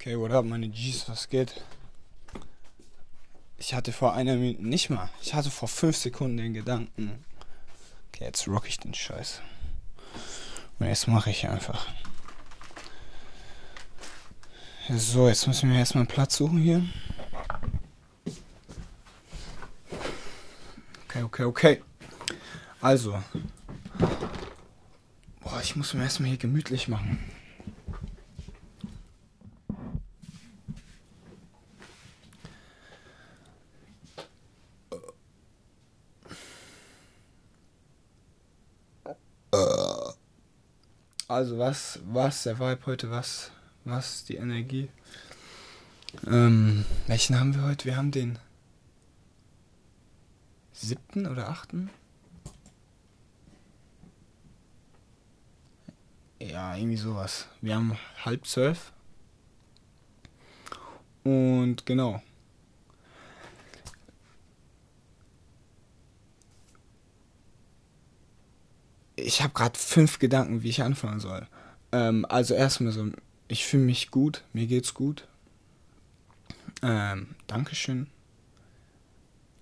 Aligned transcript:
Okay, 0.00 0.18
what 0.18 0.32
up, 0.32 0.46
meine 0.46 0.66
G's, 0.70 1.10
was 1.10 1.28
geht? 1.28 1.62
Ich 3.58 3.74
hatte 3.74 3.92
vor 3.92 4.14
einer 4.14 4.36
Minute, 4.36 4.66
nicht 4.66 4.88
mal, 4.88 5.10
ich 5.20 5.34
hatte 5.34 5.50
vor 5.50 5.68
fünf 5.68 5.94
Sekunden 5.94 6.38
den 6.38 6.54
Gedanken, 6.54 7.22
okay, 8.08 8.24
jetzt 8.24 8.48
rock 8.48 8.66
ich 8.66 8.78
den 8.78 8.94
Scheiß. 8.94 9.42
Und 10.78 10.86
jetzt 10.86 11.06
mache 11.06 11.28
ich 11.28 11.46
einfach. 11.46 11.86
So, 14.88 15.28
jetzt 15.28 15.46
müssen 15.46 15.68
wir 15.68 15.78
erstmal 15.78 16.06
Platz 16.06 16.38
suchen 16.38 16.62
hier. 16.62 16.82
Okay, 21.04 21.22
okay, 21.24 21.44
okay. 21.44 21.82
Also. 22.80 23.22
Boah, 25.40 25.60
ich 25.62 25.76
muss 25.76 25.92
mir 25.92 26.04
erstmal 26.04 26.30
hier 26.30 26.38
gemütlich 26.38 26.88
machen. 26.88 27.18
Also 41.40 41.56
was, 41.56 41.98
was 42.04 42.42
der 42.42 42.58
Vibe 42.58 42.84
heute, 42.84 43.10
was, 43.10 43.50
was 43.86 44.26
die 44.26 44.36
Energie. 44.36 44.90
Ähm, 46.26 46.84
welchen 47.06 47.40
haben 47.40 47.54
wir 47.54 47.62
heute? 47.62 47.86
Wir 47.86 47.96
haben 47.96 48.10
den 48.10 48.38
siebten 50.74 51.26
oder 51.26 51.48
achten? 51.48 51.88
Ja, 56.38 56.76
irgendwie 56.76 56.98
sowas. 56.98 57.48
Wir 57.62 57.74
haben 57.74 57.96
halb 58.22 58.44
zwölf. 58.44 58.92
Und 61.24 61.86
genau. 61.86 62.22
Ich 69.30 69.42
habe 69.42 69.54
gerade 69.54 69.78
fünf 69.78 70.18
Gedanken, 70.18 70.64
wie 70.64 70.70
ich 70.70 70.82
anfangen 70.82 71.20
soll. 71.20 71.46
Ähm, 71.92 72.26
also 72.28 72.54
erstmal 72.54 72.92
so, 72.92 73.06
ich 73.46 73.64
fühle 73.64 73.84
mich 73.84 74.10
gut, 74.10 74.42
mir 74.52 74.66
geht's 74.66 74.92
gut. 74.92 75.28
Ähm, 76.82 77.28
Dankeschön. 77.46 78.08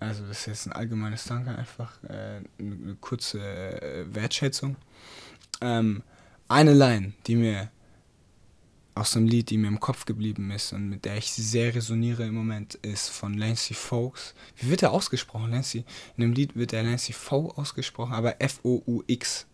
Also 0.00 0.26
das 0.26 0.40
ist 0.40 0.46
jetzt 0.46 0.66
ein 0.66 0.72
allgemeines 0.72 1.24
Danke, 1.24 1.54
einfach 1.54 2.02
äh, 2.04 2.40
eine, 2.58 2.96
kurze 3.00 3.40
äh, 3.40 4.06
Wertschätzung. 4.14 4.76
Ähm, 5.60 6.02
eine 6.48 6.72
Line, 6.72 7.12
die 7.26 7.36
mir 7.36 7.70
aus 8.94 9.16
einem 9.16 9.26
Lied, 9.26 9.50
die 9.50 9.58
mir 9.58 9.68
im 9.68 9.80
Kopf 9.80 10.06
geblieben 10.06 10.50
ist 10.50 10.72
und 10.72 10.88
mit 10.88 11.04
der 11.04 11.18
ich 11.18 11.30
sehr 11.30 11.74
resoniere 11.74 12.24
im 12.24 12.34
Moment, 12.34 12.76
ist 12.76 13.10
von 13.10 13.34
Lancy 13.34 13.74
Fox. 13.74 14.34
Wie 14.56 14.70
wird 14.70 14.82
er 14.82 14.92
ausgesprochen, 14.92 15.50
Lancy? 15.50 15.84
In 16.16 16.22
dem 16.22 16.32
Lied 16.32 16.56
wird 16.56 16.72
er 16.72 16.84
Lancy 16.84 17.12
V 17.12 17.50
ausgesprochen, 17.50 18.14
aber 18.14 18.40
F-O-U-X 18.40 19.46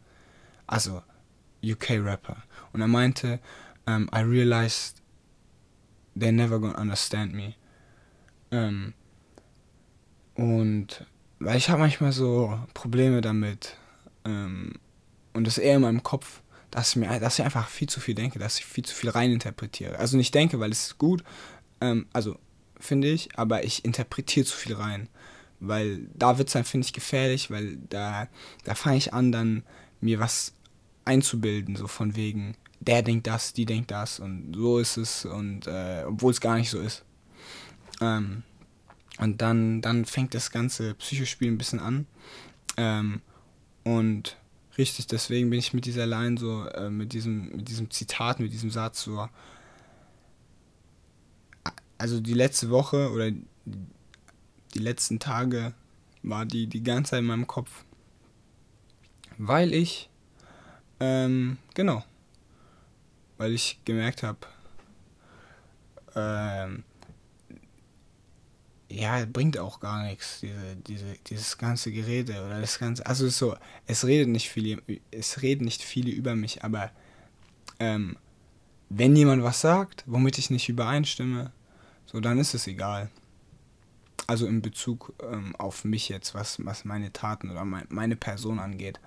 also 0.66 1.02
UK-Rapper. 1.64 2.36
Und 2.72 2.80
er 2.80 2.88
meinte, 2.88 3.40
um, 3.86 4.08
I 4.14 4.20
realized 4.20 5.02
they're 6.16 6.32
never 6.32 6.58
gonna 6.58 6.78
understand 6.78 7.34
me. 7.34 7.54
Um, 8.50 8.94
und 10.36 11.06
weil 11.38 11.56
ich 11.56 11.68
habe 11.68 11.80
manchmal 11.80 12.12
so 12.12 12.58
Probleme 12.72 13.20
damit 13.20 13.76
um, 14.24 14.72
und 15.32 15.46
das 15.46 15.58
eher 15.58 15.76
in 15.76 15.82
meinem 15.82 16.02
Kopf, 16.02 16.42
dass 16.70 16.90
ich 16.90 16.96
mir, 16.96 17.20
dass 17.20 17.38
ich 17.38 17.44
einfach 17.44 17.68
viel 17.68 17.88
zu 17.88 18.00
viel 18.00 18.14
denke, 18.14 18.38
dass 18.38 18.58
ich 18.58 18.64
viel 18.64 18.84
zu 18.84 18.94
viel 18.94 19.10
reininterpretiere. 19.10 19.98
Also 19.98 20.16
nicht 20.16 20.34
denke, 20.34 20.60
weil 20.60 20.72
es 20.72 20.86
ist 20.86 20.98
gut, 20.98 21.22
also 22.12 22.38
finde 22.80 23.08
ich, 23.08 23.38
aber 23.38 23.64
ich 23.64 23.84
interpretiere 23.84 24.46
zu 24.46 24.56
viel 24.56 24.74
rein, 24.74 25.08
weil 25.60 26.08
da 26.14 26.38
wird 26.38 26.48
es 26.48 26.54
dann 26.54 26.64
finde 26.64 26.86
ich 26.86 26.92
gefährlich, 26.92 27.50
weil 27.50 27.76
da 27.76 28.28
da 28.64 28.74
fange 28.74 28.96
ich 28.96 29.12
an 29.12 29.32
dann 29.32 29.62
mir 30.04 30.20
was 30.20 30.52
einzubilden, 31.04 31.76
so 31.76 31.86
von 31.88 32.14
wegen, 32.14 32.56
der 32.80 33.02
denkt 33.02 33.26
das, 33.26 33.52
die 33.52 33.66
denkt 33.66 33.90
das 33.90 34.20
und 34.20 34.54
so 34.54 34.78
ist 34.78 34.96
es 34.96 35.24
und 35.24 35.66
äh, 35.66 36.04
obwohl 36.06 36.30
es 36.30 36.40
gar 36.40 36.56
nicht 36.56 36.70
so 36.70 36.78
ist. 36.78 37.04
Ähm, 38.00 38.42
und 39.18 39.40
dann, 39.40 39.80
dann 39.80 40.04
fängt 40.04 40.34
das 40.34 40.50
ganze 40.50 40.94
Psychospiel 40.94 41.50
ein 41.50 41.58
bisschen 41.58 41.80
an. 41.80 42.06
Ähm, 42.76 43.22
und 43.84 44.36
richtig, 44.76 45.06
deswegen 45.06 45.50
bin 45.50 45.58
ich 45.58 45.72
mit 45.72 45.86
dieser 45.86 46.06
Line 46.06 46.36
so, 46.38 46.66
äh, 46.66 46.90
mit, 46.90 47.12
diesem, 47.12 47.56
mit 47.56 47.68
diesem 47.68 47.90
Zitat, 47.90 48.40
mit 48.40 48.52
diesem 48.52 48.70
Satz 48.70 49.02
so. 49.02 49.28
Also 51.96 52.20
die 52.20 52.34
letzte 52.34 52.70
Woche 52.70 53.10
oder 53.10 53.30
die 53.30 54.78
letzten 54.78 55.20
Tage 55.20 55.74
war 56.22 56.44
die 56.44 56.66
die 56.66 56.82
ganze 56.82 57.12
Zeit 57.12 57.20
in 57.20 57.26
meinem 57.26 57.46
Kopf. 57.46 57.84
Weil 59.38 59.72
ich 59.72 60.08
ähm, 61.00 61.58
genau. 61.74 62.04
Weil 63.36 63.52
ich 63.52 63.80
gemerkt 63.84 64.22
habe, 64.22 64.38
ähm, 66.14 66.84
ja, 68.88 69.24
bringt 69.26 69.58
auch 69.58 69.80
gar 69.80 70.04
nichts, 70.04 70.40
diese, 70.40 70.76
diese, 70.86 71.16
dieses 71.26 71.58
ganze 71.58 71.90
Gerede 71.90 72.44
oder 72.44 72.60
das 72.60 72.78
ganze, 72.78 73.04
also 73.06 73.28
so, 73.28 73.56
es 73.86 74.06
redet 74.06 74.28
nicht 74.28 74.48
viele, 74.48 74.80
es 75.10 75.42
reden 75.42 75.64
nicht 75.64 75.82
viele 75.82 76.12
über 76.12 76.36
mich, 76.36 76.62
aber 76.62 76.92
ähm, 77.80 78.16
wenn 78.88 79.16
jemand 79.16 79.42
was 79.42 79.60
sagt, 79.60 80.04
womit 80.06 80.38
ich 80.38 80.50
nicht 80.50 80.68
übereinstimme, 80.68 81.50
so 82.06 82.20
dann 82.20 82.38
ist 82.38 82.54
es 82.54 82.68
egal. 82.68 83.10
Also 84.26 84.46
in 84.46 84.62
Bezug 84.62 85.12
ähm, 85.22 85.54
auf 85.56 85.84
mich 85.84 86.08
jetzt, 86.08 86.34
was, 86.34 86.64
was 86.64 86.84
meine 86.84 87.12
Taten 87.12 87.50
oder 87.50 87.64
mein, 87.64 87.86
meine 87.90 88.16
Person 88.16 88.58
angeht. 88.58 89.00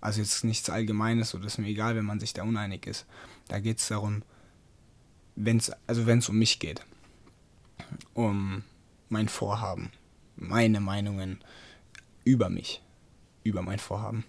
Also 0.00 0.20
jetzt 0.20 0.44
nichts 0.44 0.70
Allgemeines 0.70 1.34
oder 1.34 1.46
ist 1.46 1.58
mir 1.58 1.68
egal, 1.68 1.96
wenn 1.96 2.04
man 2.04 2.20
sich 2.20 2.32
da 2.32 2.42
uneinig 2.42 2.86
ist. 2.86 3.06
Da 3.48 3.60
geht 3.60 3.78
es 3.78 3.88
darum, 3.88 4.22
wenn's, 5.36 5.70
also 5.86 6.06
wenn 6.06 6.18
es 6.18 6.28
um 6.28 6.38
mich 6.38 6.58
geht. 6.58 6.84
Um 8.14 8.64
mein 9.08 9.28
Vorhaben. 9.28 9.90
Meine 10.36 10.80
Meinungen 10.80 11.42
über 12.24 12.50
mich. 12.50 12.82
Über 13.44 13.62
mein 13.62 13.78
Vorhaben. 13.78 14.24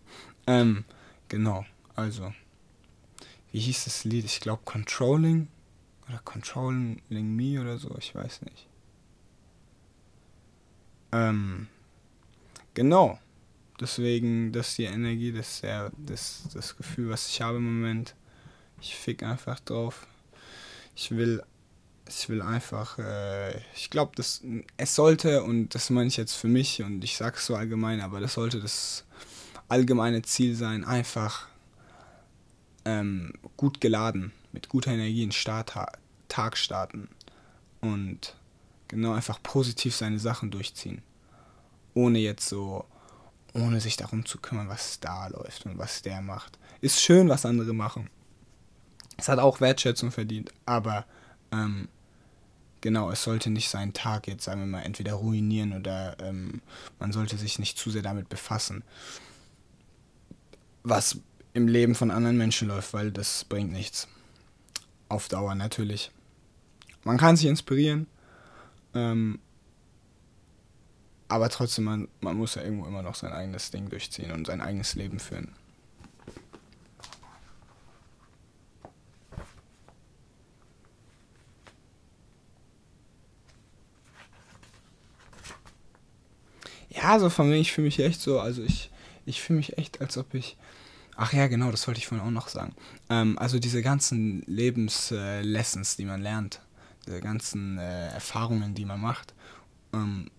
Ähm, 0.45 0.85
genau, 1.27 1.65
also. 1.95 2.33
Wie 3.51 3.59
hieß 3.59 3.85
das 3.85 4.03
Lied? 4.03 4.25
Ich 4.25 4.39
glaube 4.39 4.61
Controlling 4.65 5.47
oder 6.07 6.19
Controlling 6.19 7.01
Me 7.09 7.59
oder 7.59 7.77
so, 7.77 7.95
ich 7.97 8.13
weiß 8.13 8.43
nicht. 8.43 8.67
Ähm, 11.11 11.67
genau. 12.73 13.19
Deswegen, 13.79 14.51
das 14.51 14.69
ist 14.69 14.77
die 14.79 14.85
Energie, 14.85 15.31
das 15.31 15.55
ist 15.55 15.63
der, 15.63 15.91
das, 15.97 16.43
das 16.53 16.75
Gefühl, 16.75 17.09
was 17.09 17.29
ich 17.29 17.41
habe 17.41 17.57
im 17.57 17.79
Moment. 17.79 18.15
Ich 18.81 18.95
fick 18.95 19.23
einfach 19.23 19.59
drauf. 19.59 20.07
Ich 20.95 21.11
will, 21.11 21.43
ich 22.07 22.27
will 22.29 22.41
einfach, 22.41 22.97
äh, 22.97 23.57
ich 23.75 23.89
glaube, 23.91 24.13
das, 24.15 24.41
es 24.77 24.95
sollte, 24.95 25.43
und 25.43 25.75
das 25.75 25.89
meine 25.91 26.07
ich 26.07 26.17
jetzt 26.17 26.33
für 26.33 26.47
mich, 26.47 26.81
und 26.81 27.03
ich 27.03 27.17
sage 27.17 27.37
es 27.37 27.45
so 27.45 27.55
allgemein, 27.55 28.01
aber 28.01 28.19
das 28.19 28.33
sollte 28.33 28.59
das 28.59 29.05
allgemeine 29.67 30.23
Ziel 30.23 30.55
sein, 30.55 30.83
einfach 30.83 31.47
ähm, 32.85 33.33
gut 33.57 33.79
geladen, 33.79 34.31
mit 34.53 34.69
guter 34.69 34.91
Energie 34.91 35.23
in 35.23 35.31
Start, 35.31 35.73
Tag 36.29 36.57
starten 36.57 37.09
und 37.81 38.35
genau 38.87 39.13
einfach 39.13 39.41
positiv 39.41 39.95
seine 39.95 40.19
Sachen 40.19 40.51
durchziehen. 40.51 41.01
Ohne 41.93 42.19
jetzt 42.19 42.47
so 42.47 42.85
ohne 43.53 43.79
sich 43.81 43.97
darum 43.97 44.25
zu 44.25 44.37
kümmern, 44.39 44.69
was 44.69 44.99
da 44.99 45.27
läuft 45.27 45.65
und 45.65 45.77
was 45.77 46.01
der 46.01 46.21
macht. 46.21 46.57
Ist 46.81 47.01
schön, 47.01 47.29
was 47.29 47.45
andere 47.45 47.73
machen. 47.73 48.09
Es 49.17 49.29
hat 49.29 49.39
auch 49.39 49.61
Wertschätzung 49.61 50.11
verdient, 50.11 50.51
aber 50.65 51.05
ähm, 51.51 51.87
genau, 52.81 53.09
es 53.09 53.23
sollte 53.23 53.49
nicht 53.49 53.69
seinen 53.69 53.93
Tag 53.93 54.27
jetzt, 54.27 54.43
sagen 54.43 54.61
wir 54.61 54.67
mal, 54.67 54.83
entweder 54.83 55.13
ruinieren 55.13 55.73
oder 55.73 56.15
ähm, 56.19 56.61
man 56.99 57.11
sollte 57.11 57.37
sich 57.37 57.57
nicht 57.57 57.79
zu 57.79 57.89
sehr 57.89 58.03
damit 58.03 58.29
befassen, 58.29 58.83
was 60.83 61.19
im 61.53 61.67
Leben 61.67 61.95
von 61.95 62.11
anderen 62.11 62.37
Menschen 62.37 62.67
läuft, 62.67 62.93
weil 62.93 63.11
das 63.11 63.43
bringt 63.45 63.71
nichts. 63.71 64.07
Auf 65.09 65.29
Dauer 65.29 65.55
natürlich. 65.55 66.11
Man 67.03 67.17
kann 67.17 67.37
sich 67.37 67.47
inspirieren, 67.47 68.05
ähm, 68.93 69.39
aber 71.29 71.49
trotzdem, 71.49 71.85
man, 71.85 72.07
man 72.21 72.37
muss 72.37 72.55
ja 72.55 72.63
irgendwo 72.63 72.85
immer 72.85 73.01
noch 73.01 73.15
sein 73.15 73.33
eigenes 73.33 73.71
Ding 73.71 73.89
durchziehen 73.89 74.31
und 74.31 74.47
sein 74.47 74.61
eigenes 74.61 74.95
Leben 74.95 75.19
führen. 75.19 75.53
Ja, 86.89 87.19
so 87.19 87.29
von 87.29 87.49
mir, 87.49 87.57
ich 87.57 87.71
fühle 87.73 87.85
mich 87.85 87.99
echt 87.99 88.21
so, 88.21 88.39
also 88.39 88.63
ich, 88.63 88.89
ich 89.25 89.41
fühle 89.41 89.57
mich 89.57 89.77
echt, 89.77 90.01
als 90.01 90.17
ob 90.17 90.33
ich. 90.33 90.57
Ach 91.15 91.33
ja, 91.33 91.47
genau, 91.47 91.71
das 91.71 91.87
wollte 91.87 91.99
ich 91.99 92.07
vorhin 92.07 92.25
auch 92.25 92.31
noch 92.31 92.47
sagen. 92.47 92.75
Ähm, 93.09 93.37
also 93.37 93.59
diese 93.59 93.81
ganzen 93.81 94.43
Lebenslessons, 94.47 95.93
äh, 95.93 95.97
die 95.97 96.05
man 96.05 96.21
lernt, 96.21 96.61
diese 97.07 97.21
ganzen 97.21 97.77
äh, 97.77 98.09
Erfahrungen, 98.09 98.75
die 98.75 98.85
man 98.85 99.01
macht. 99.01 99.33
Ähm, 99.93 100.29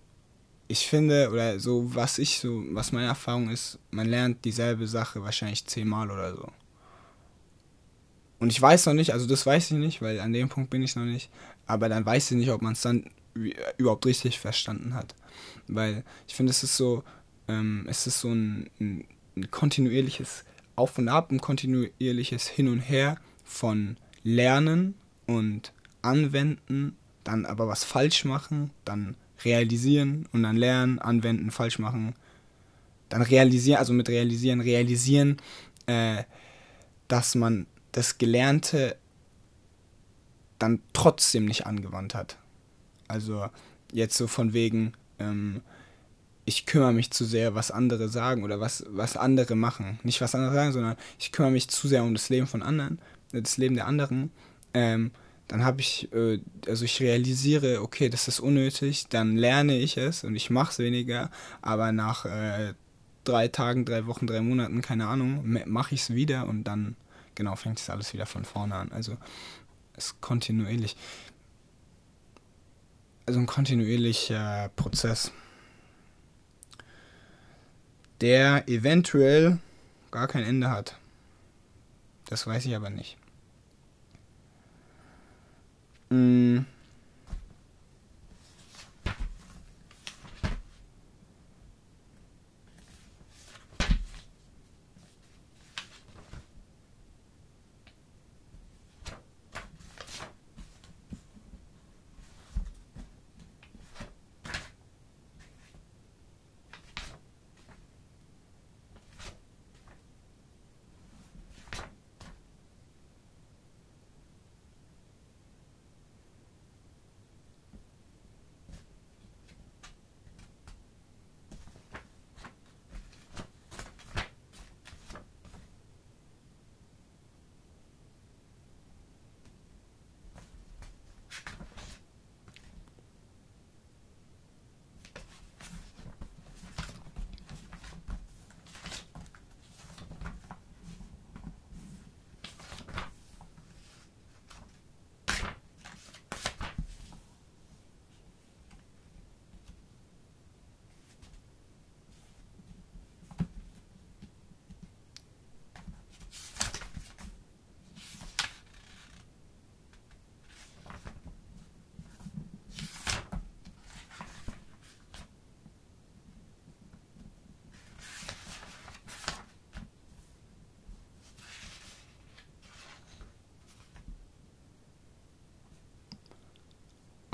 ich 0.68 0.86
finde, 0.86 1.30
oder 1.30 1.58
so, 1.58 1.94
was 1.94 2.18
ich 2.18 2.38
so, 2.38 2.62
was 2.72 2.92
meine 2.92 3.06
Erfahrung 3.06 3.48
ist, 3.48 3.78
man 3.90 4.06
lernt 4.06 4.44
dieselbe 4.44 4.86
Sache 4.86 5.22
wahrscheinlich 5.22 5.64
zehnmal 5.64 6.10
oder 6.10 6.36
so. 6.36 6.52
Und 8.38 8.50
ich 8.50 8.60
weiß 8.60 8.86
noch 8.86 8.94
nicht, 8.94 9.12
also 9.12 9.26
das 9.26 9.46
weiß 9.46 9.72
ich 9.72 9.78
nicht, 9.78 10.02
weil 10.02 10.20
an 10.20 10.32
dem 10.32 10.48
Punkt 10.48 10.70
bin 10.70 10.82
ich 10.82 10.94
noch 10.94 11.04
nicht, 11.04 11.30
aber 11.66 11.88
dann 11.88 12.04
weiß 12.06 12.30
ich 12.30 12.36
nicht, 12.36 12.50
ob 12.50 12.62
man 12.62 12.74
es 12.74 12.82
dann 12.82 13.10
überhaupt 13.78 14.06
richtig 14.06 14.38
verstanden 14.38 14.94
hat. 14.94 15.14
Weil 15.66 16.04
ich 16.26 16.34
finde, 16.34 16.50
es 16.50 16.62
ist 16.62 16.76
so, 16.76 17.02
ähm, 17.48 17.86
es 17.88 18.06
ist 18.06 18.20
so 18.20 18.28
ein, 18.28 18.70
ein, 18.78 19.04
ein 19.36 19.50
kontinuierliches 19.50 20.44
Auf 20.76 20.98
und 20.98 21.08
Ab, 21.08 21.32
ein 21.32 21.40
kontinuierliches 21.40 22.46
Hin 22.46 22.68
und 22.68 22.80
Her 22.80 23.18
von 23.44 23.96
Lernen 24.22 24.94
und 25.26 25.72
Anwenden, 26.08 26.96
dann 27.24 27.46
aber 27.46 27.68
was 27.68 27.84
falsch 27.84 28.24
machen, 28.24 28.70
dann 28.84 29.16
realisieren 29.44 30.26
und 30.32 30.42
dann 30.42 30.56
lernen, 30.56 30.98
anwenden, 30.98 31.50
falsch 31.50 31.78
machen, 31.78 32.14
dann 33.08 33.22
realisieren, 33.22 33.78
also 33.78 33.92
mit 33.92 34.08
realisieren, 34.08 34.60
realisieren, 34.60 35.36
äh, 35.86 36.24
dass 37.06 37.34
man 37.34 37.66
das 37.92 38.18
Gelernte 38.18 38.96
dann 40.58 40.80
trotzdem 40.92 41.44
nicht 41.44 41.66
angewandt 41.66 42.14
hat. 42.14 42.36
Also 43.06 43.48
jetzt 43.92 44.16
so 44.16 44.26
von 44.26 44.52
wegen, 44.52 44.92
ähm, 45.18 45.62
ich 46.44 46.66
kümmere 46.66 46.92
mich 46.92 47.10
zu 47.10 47.24
sehr, 47.24 47.54
was 47.54 47.70
andere 47.70 48.08
sagen 48.08 48.42
oder 48.42 48.60
was, 48.60 48.84
was 48.88 49.16
andere 49.16 49.54
machen. 49.54 49.98
Nicht 50.02 50.20
was 50.20 50.34
andere 50.34 50.54
sagen, 50.54 50.72
sondern 50.72 50.96
ich 51.18 51.32
kümmere 51.32 51.52
mich 51.52 51.68
zu 51.68 51.88
sehr 51.88 52.02
um 52.02 52.14
das 52.14 52.28
Leben 52.28 52.46
von 52.46 52.62
anderen, 52.62 52.98
das 53.32 53.56
Leben 53.58 53.74
der 53.74 53.86
anderen. 53.86 54.30
Ähm, 54.74 55.10
dann 55.48 55.64
habe 55.64 55.80
ich, 55.80 56.12
äh, 56.12 56.40
also 56.66 56.84
ich 56.84 57.00
realisiere, 57.00 57.82
okay, 57.82 58.10
das 58.10 58.28
ist 58.28 58.38
unnötig, 58.40 59.08
dann 59.08 59.36
lerne 59.36 59.78
ich 59.78 59.96
es 59.96 60.22
und 60.22 60.36
ich 60.36 60.50
mache 60.50 60.72
es 60.72 60.78
weniger, 60.78 61.30
aber 61.62 61.90
nach 61.92 62.26
äh, 62.26 62.74
drei 63.24 63.48
Tagen, 63.48 63.84
drei 63.84 64.06
Wochen, 64.06 64.26
drei 64.26 64.40
Monaten, 64.40 64.82
keine 64.82 65.06
Ahnung, 65.06 65.58
mache 65.66 65.94
ich 65.94 66.02
es 66.02 66.14
wieder 66.14 66.46
und 66.46 66.64
dann, 66.64 66.96
genau, 67.34 67.56
fängt 67.56 67.78
es 67.78 67.90
alles 67.90 68.12
wieder 68.12 68.26
von 68.26 68.44
vorne 68.44 68.74
an. 68.74 68.92
Also 68.92 69.16
es 69.94 70.06
ist 70.06 70.20
kontinuierlich. 70.20 70.96
Also 73.26 73.40
ein 73.40 73.46
kontinuierlicher 73.46 74.70
Prozess, 74.76 75.32
der 78.22 78.66
eventuell 78.68 79.58
gar 80.10 80.28
kein 80.28 80.44
Ende 80.44 80.70
hat. 80.70 80.96
Das 82.26 82.46
weiß 82.46 82.64
ich 82.64 82.74
aber 82.74 82.88
nicht. 82.88 83.17
Mm. 86.10 86.77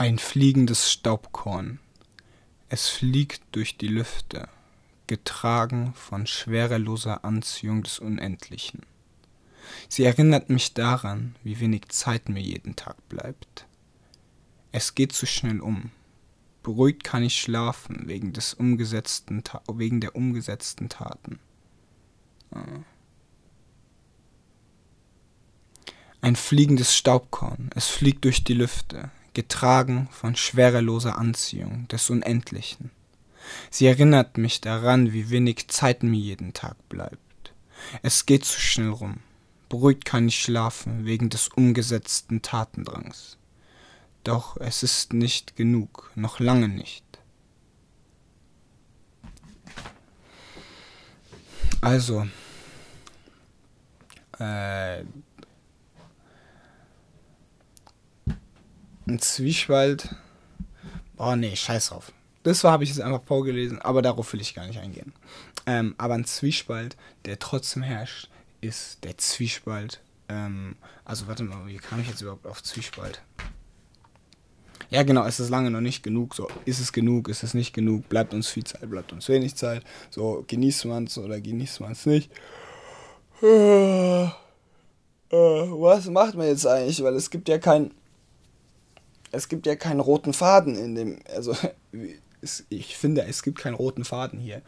Ein 0.04 0.18
fliegendes 0.18 0.92
Staubkorn. 0.92 1.80
Es 2.68 2.90
fliegt 2.90 3.40
durch 3.52 3.78
die 3.78 3.88
Lüfte, 3.88 4.50
getragen 5.06 5.94
von 5.94 6.26
schwereloser 6.26 7.24
Anziehung 7.24 7.82
des 7.82 8.00
Unendlichen. 8.00 8.82
Sie 9.88 10.04
erinnert 10.04 10.50
mich 10.50 10.74
daran, 10.74 11.36
wie 11.42 11.58
wenig 11.58 11.88
Zeit 11.88 12.28
mir 12.28 12.42
jeden 12.42 12.76
Tag 12.76 13.08
bleibt. 13.08 13.66
Es 14.72 14.94
geht 14.94 15.12
zu 15.12 15.24
schnell 15.24 15.60
um. 15.60 15.90
Beruhigt 16.62 17.02
kann 17.02 17.22
ich 17.22 17.40
schlafen 17.40 18.06
wegen 18.06 18.34
des 18.34 18.52
umgesetzten 18.52 19.42
wegen 19.72 20.02
der 20.02 20.14
umgesetzten 20.14 20.90
Taten. 20.90 21.38
Ah. 22.50 22.82
Ein 26.20 26.36
fliegendes 26.36 26.94
Staubkorn, 26.94 27.70
es 27.74 27.88
fliegt 27.88 28.26
durch 28.26 28.44
die 28.44 28.52
Lüfte, 28.52 29.10
getragen 29.34 30.08
von 30.10 30.36
schwereloser 30.36 31.18
Anziehung 31.18 31.86
des 31.88 32.10
Unendlichen. 32.10 32.90
Sie 33.70 33.86
erinnert 33.86 34.38
mich 34.38 34.60
daran, 34.60 35.12
wie 35.12 35.30
wenig 35.30 35.68
Zeit 35.68 36.02
mir 36.02 36.18
jeden 36.18 36.52
Tag 36.52 36.76
bleibt. 36.88 37.18
Es 38.02 38.26
geht 38.26 38.44
zu 38.44 38.60
schnell 38.60 38.90
rum. 38.90 39.18
Beruhigt 39.68 40.04
kann 40.04 40.28
ich 40.28 40.40
schlafen 40.40 41.04
wegen 41.04 41.30
des 41.30 41.48
umgesetzten 41.48 42.42
Tatendrangs. 42.42 43.38
Doch 44.22 44.56
es 44.56 44.82
ist 44.82 45.12
nicht 45.12 45.56
genug, 45.56 46.10
noch 46.14 46.40
lange 46.40 46.68
nicht. 46.68 47.04
Also, 51.80 52.26
äh, 54.38 55.04
ein 59.14 59.20
Zwiespalt. 59.20 60.08
Oh 61.16 61.36
nee, 61.36 61.54
scheiß 61.54 61.88
drauf. 61.88 62.12
Das 62.42 62.64
habe 62.64 62.84
ich 62.84 62.90
jetzt 62.90 63.00
einfach 63.00 63.22
vorgelesen, 63.22 63.80
aber 63.80 64.02
darauf 64.02 64.32
will 64.32 64.40
ich 64.40 64.54
gar 64.54 64.66
nicht 64.66 64.80
eingehen. 64.80 65.12
Ähm, 65.66 65.94
aber 65.96 66.14
ein 66.14 66.26
Zwiespalt, 66.26 66.96
der 67.24 67.38
trotzdem 67.38 67.82
herrscht, 67.82 68.28
ist 68.60 69.04
der 69.04 69.16
Zwiespalt. 69.16 70.00
Ähm, 70.28 70.76
also 71.04 71.26
warte 71.28 71.44
mal, 71.44 71.66
wie 71.66 71.76
kam 71.76 72.00
ich 72.00 72.08
jetzt 72.08 72.20
überhaupt 72.20 72.46
auf 72.46 72.62
Zwiespalt? 72.62 73.22
Ja, 74.90 75.02
genau, 75.04 75.24
es 75.24 75.40
ist 75.40 75.48
lange 75.48 75.70
noch 75.70 75.80
nicht 75.80 76.02
genug. 76.02 76.34
So, 76.34 76.48
ist 76.64 76.80
es 76.80 76.92
genug, 76.92 77.28
ist 77.28 77.42
es 77.42 77.54
nicht 77.54 77.72
genug? 77.72 78.08
Bleibt 78.08 78.34
uns 78.34 78.48
viel 78.48 78.64
Zeit, 78.64 78.88
bleibt 78.90 79.12
uns 79.12 79.28
wenig 79.28 79.54
Zeit? 79.54 79.82
So, 80.10 80.44
genießt 80.46 80.84
man 80.86 81.04
es 81.04 81.16
oder 81.16 81.40
genießt 81.40 81.80
man 81.80 81.92
es 81.92 82.04
nicht? 82.04 82.30
Äh, 83.42 84.24
äh, 84.24 84.28
was 85.30 86.06
macht 86.06 86.34
man 86.34 86.46
jetzt 86.46 86.66
eigentlich? 86.66 87.02
Weil 87.02 87.14
es 87.14 87.30
gibt 87.30 87.48
ja 87.48 87.58
kein 87.58 87.92
es 89.34 89.48
gibt 89.48 89.66
ja 89.66 89.76
keinen 89.76 90.00
roten 90.00 90.32
Faden 90.32 90.76
in 90.76 90.94
dem, 90.94 91.18
also 91.34 91.56
es, 92.40 92.64
ich 92.68 92.96
finde, 92.96 93.22
es 93.24 93.42
gibt 93.42 93.58
keinen 93.58 93.74
roten 93.74 94.04
Faden 94.04 94.38
hier. 94.38 94.62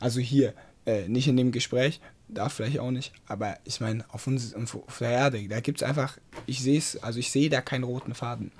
Also 0.00 0.20
hier, 0.20 0.54
äh, 0.86 1.08
nicht 1.08 1.28
in 1.28 1.36
dem 1.36 1.52
Gespräch, 1.52 2.00
da 2.28 2.48
vielleicht 2.48 2.78
auch 2.78 2.90
nicht, 2.90 3.12
aber 3.26 3.58
ich 3.64 3.80
meine, 3.80 4.04
auf, 4.10 4.26
auf 4.28 4.98
der 4.98 5.10
Erde, 5.10 5.48
da 5.48 5.60
gibt 5.60 5.80
es 5.80 5.88
einfach, 5.88 6.18
ich 6.46 6.60
sehe 6.60 6.78
es, 6.78 7.02
also 7.02 7.18
ich 7.18 7.30
sehe 7.30 7.48
da 7.50 7.60
keinen 7.60 7.84
roten 7.84 8.14
Faden. 8.14 8.52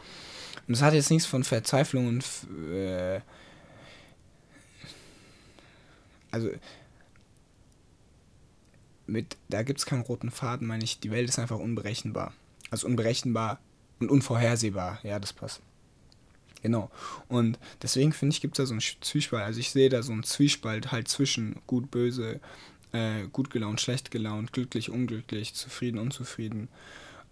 Und 0.66 0.76
das 0.76 0.82
hat 0.82 0.94
jetzt 0.94 1.10
nichts 1.10 1.26
von 1.26 1.44
Verzweiflung 1.44 2.08
und, 2.08 2.24
äh, 2.72 3.20
also, 6.30 6.50
mit, 9.06 9.36
da 9.48 9.62
gibt 9.62 9.78
es 9.78 9.86
keinen 9.86 10.02
roten 10.02 10.30
Faden, 10.30 10.66
meine 10.66 10.84
ich, 10.84 11.00
die 11.00 11.10
Welt 11.10 11.28
ist 11.28 11.38
einfach 11.38 11.58
unberechenbar. 11.58 12.34
Also 12.70 12.86
unberechenbar 12.86 13.60
Und 14.00 14.10
unvorhersehbar, 14.10 15.00
ja, 15.02 15.18
das 15.18 15.32
passt. 15.32 15.60
Genau. 16.62 16.90
Und 17.28 17.58
deswegen 17.82 18.12
finde 18.12 18.34
ich, 18.34 18.40
gibt 18.40 18.58
es 18.58 18.62
da 18.62 18.66
so 18.66 18.74
einen 18.74 18.80
Zwiespalt. 18.80 19.44
Also 19.44 19.60
ich 19.60 19.70
sehe 19.70 19.88
da 19.88 20.02
so 20.02 20.12
einen 20.12 20.24
Zwiespalt 20.24 20.92
halt 20.92 21.08
zwischen 21.08 21.56
gut, 21.66 21.90
böse, 21.90 22.40
äh, 22.92 23.26
gut 23.32 23.50
gelaunt, 23.50 23.80
schlecht 23.80 24.10
gelaunt, 24.10 24.52
glücklich, 24.52 24.90
unglücklich, 24.90 25.54
zufrieden, 25.54 25.98
unzufrieden. 25.98 26.68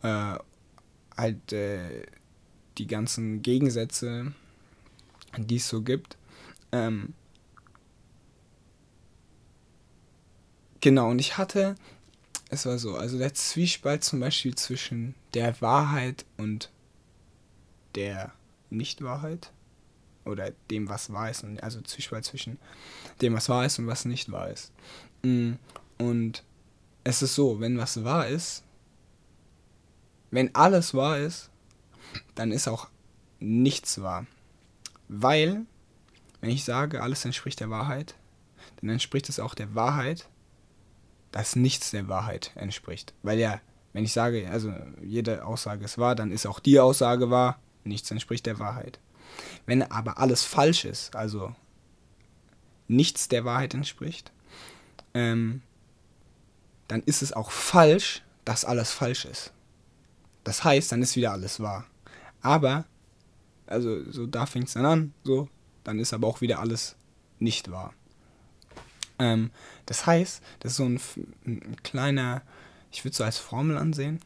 Äh, 0.03 0.37
halt 1.17 1.53
äh, 1.53 2.07
die 2.79 2.87
ganzen 2.87 3.43
Gegensätze, 3.43 4.33
die 5.37 5.57
es 5.57 5.69
so 5.69 5.83
gibt. 5.83 6.17
Ähm, 6.73 7.15
genau, 10.81 11.11
und 11.11 11.19
ich 11.19 11.39
hatte, 11.39 11.75
es 12.49 12.67
war 12.67 12.79
so, 12.79 12.97
also 12.97 13.19
der 13.19 13.35
Zwiespalt 13.35 14.05
zum 14.05 14.21
Beispiel 14.21 14.55
zwischen 14.55 15.15
der 15.35 15.61
Wahrheit 15.61 16.25
und 16.37 16.71
der 17.95 18.33
Nichtwahrheit 18.71 19.53
oder 20.25 20.53
dem, 20.71 20.89
was 20.89 21.13
wahr 21.13 21.31
ist, 21.31 21.45
also 21.63 21.81
Zwiespalt 21.81 22.25
zwischen 22.25 22.59
dem, 23.21 23.35
was 23.35 23.49
wahr 23.49 23.65
ist 23.65 23.79
und 23.79 23.87
was 23.87 24.05
nicht 24.05 24.31
wahr 24.31 24.51
ist. 24.51 24.73
Mm, 25.23 25.53
und 25.99 26.43
es 27.05 27.23
ist 27.23 27.35
so, 27.35 27.61
wenn 27.61 27.79
was 27.79 28.05
wahr 28.05 28.27
ist, 28.27 28.63
wenn 30.31 30.55
alles 30.55 30.95
wahr 30.95 31.19
ist, 31.19 31.51
dann 32.35 32.53
ist 32.53 32.69
auch 32.69 32.89
nichts 33.41 34.01
wahr. 34.01 34.27
Weil, 35.09 35.65
wenn 36.41 36.51
ich 36.51 36.65
sage, 36.65 37.03
alles 37.03 37.25
entspricht 37.25 37.61
der 37.61 37.71
Wahrheit, 37.71 38.15
dann 38.81 38.91
entspricht 38.91 39.29
es 39.29 39.41
auch 39.41 39.55
der 39.55 39.75
Wahrheit, 39.75 40.29
dass 41.37 41.55
nichts 41.55 41.91
der 41.91 42.09
Wahrheit 42.09 42.51
entspricht. 42.55 43.13
Weil 43.23 43.39
ja, 43.39 43.61
wenn 43.93 44.05
ich 44.05 44.15
sage, 44.15 44.49
also 44.51 44.73
jede 45.03 45.45
Aussage 45.45 45.85
ist 45.85 45.99
wahr, 45.99 46.15
dann 46.15 46.33
ist 46.33 46.47
auch 46.47 46.61
die 46.61 46.81
Aussage 46.81 47.29
wahr, 47.29 47.61
nichts 47.85 48.11
entspricht 48.11 48.47
der 48.47 48.59
Wahrheit. 48.59 48.99
Wenn 49.67 49.83
aber 49.83 50.17
alles 50.17 50.45
falsch 50.45 50.87
ist, 50.87 51.15
also 51.15 51.55
nichts 52.89 53.29
der 53.29 53.45
Wahrheit 53.45 53.75
entspricht, 53.75 54.33
ähm, 55.13 55.61
dann 56.89 57.03
ist 57.03 57.21
es 57.21 57.35
auch 57.35 57.51
falsch, 57.51 58.23
dass 58.47 58.65
alles 58.65 58.93
falsch 58.93 59.27
ist. 59.27 59.53
Das 60.43 60.65
heißt, 60.65 60.91
dann 60.91 61.03
ist 61.03 61.17
wieder 61.17 61.33
alles 61.33 61.61
wahr. 61.61 61.85
Aber, 62.41 62.87
also 63.67 64.11
so 64.11 64.27
da 64.27 64.47
fängt 64.47 64.69
es 64.69 64.73
dann 64.73 64.87
an, 64.87 65.15
so, 65.23 65.51
dann 65.85 65.99
ist 65.99 66.15
aber 66.15 66.29
auch 66.29 66.41
wieder 66.41 66.61
alles 66.61 66.97
nicht 67.39 67.71
wahr. 67.71 67.93
Ähm, 69.19 69.51
das 69.87 70.07
heißt, 70.07 70.43
das 70.61 70.73
ist 70.73 70.77
so 70.77 70.85
ein, 70.85 71.01
ein 71.47 71.77
kleiner, 71.83 72.43
ich 72.93 73.05
würde 73.05 73.13
es 73.13 73.17
so 73.17 73.25
als 73.25 73.39
Formel 73.39 73.79
ansehen, 73.79 74.21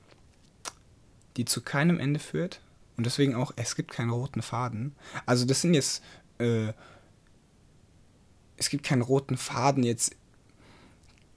die 1.36 1.44
zu 1.44 1.60
keinem 1.62 1.98
Ende 1.98 2.20
führt. 2.20 2.60
Und 2.96 3.04
deswegen 3.04 3.34
auch, 3.34 3.52
es 3.56 3.76
gibt 3.76 3.92
keinen 3.92 4.10
roten 4.10 4.42
Faden. 4.42 4.94
Also 5.26 5.46
das 5.46 5.62
sind 5.62 5.74
jetzt, 5.74 6.02
äh, 6.38 6.72
es 8.56 8.68
gibt 8.68 8.84
keinen 8.84 9.02
roten 9.02 9.36
Faden 9.36 9.84
jetzt. 9.84 10.14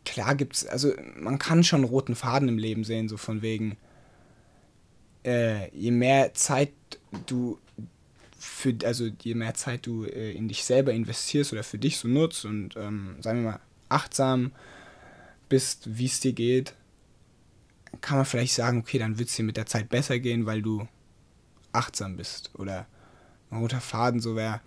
Klar 0.06 0.36
gibt 0.36 0.56
es, 0.56 0.68
also 0.68 0.92
man 1.16 1.40
kann 1.40 1.64
schon 1.64 1.86
roten 1.86 2.16
Faden 2.16 2.50
im 2.50 2.58
Leben 2.58 2.84
sehen, 2.84 3.08
so 3.08 3.16
von 3.16 3.42
wegen, 3.42 3.78
äh, 5.26 5.70
je 5.74 5.92
mehr 5.92 6.34
Zeit 6.34 6.74
du 7.26 7.58
für, 8.44 8.76
also 8.84 9.10
je 9.22 9.36
mehr 9.36 9.54
Zeit 9.54 9.86
du 9.86 10.04
äh, 10.06 10.32
in 10.34 10.48
dich 10.48 10.64
selber 10.64 10.92
investierst 10.92 11.54
oder 11.54 11.64
für 11.64 11.78
dich 11.78 11.98
so 11.98 12.08
nutzt 12.08 12.46
und 12.46 12.76
ähm, 12.76 13.16
sagen 13.22 13.44
wir 13.44 13.52
mal 13.52 13.60
achtsam 13.90 14.52
bist, 15.50 15.98
wie 15.98 16.08
es 16.08 16.20
dir 16.20 16.34
geht, 16.34 16.76
kann 18.02 18.18
man 18.18 18.26
vielleicht 18.26 18.54
sagen, 18.54 18.80
okay, 18.80 19.00
dann 19.00 19.18
wird 19.18 19.30
es 19.30 19.36
dir 19.36 19.44
mit 19.44 19.56
der 19.56 19.66
Zeit 19.66 19.90
besser 19.90 20.20
gehen, 20.20 20.46
weil 20.46 20.62
du 20.62 20.88
achtsam 21.72 22.18
bist. 22.18 22.52
Oder 22.56 22.88
ein 23.50 23.60
roter 23.60 23.82
Faden 23.82 24.20
so 24.20 24.36
wäre, 24.36 24.62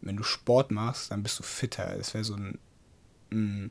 wenn 0.00 0.16
du 0.16 0.22
Sport 0.22 0.70
machst, 0.70 1.10
dann 1.10 1.22
bist 1.22 1.38
du 1.38 1.42
fitter. 1.42 1.96
Das 1.96 2.14
wäre 2.14 2.24
so 2.24 2.34
ein, 2.34 2.58
ein, 3.30 3.70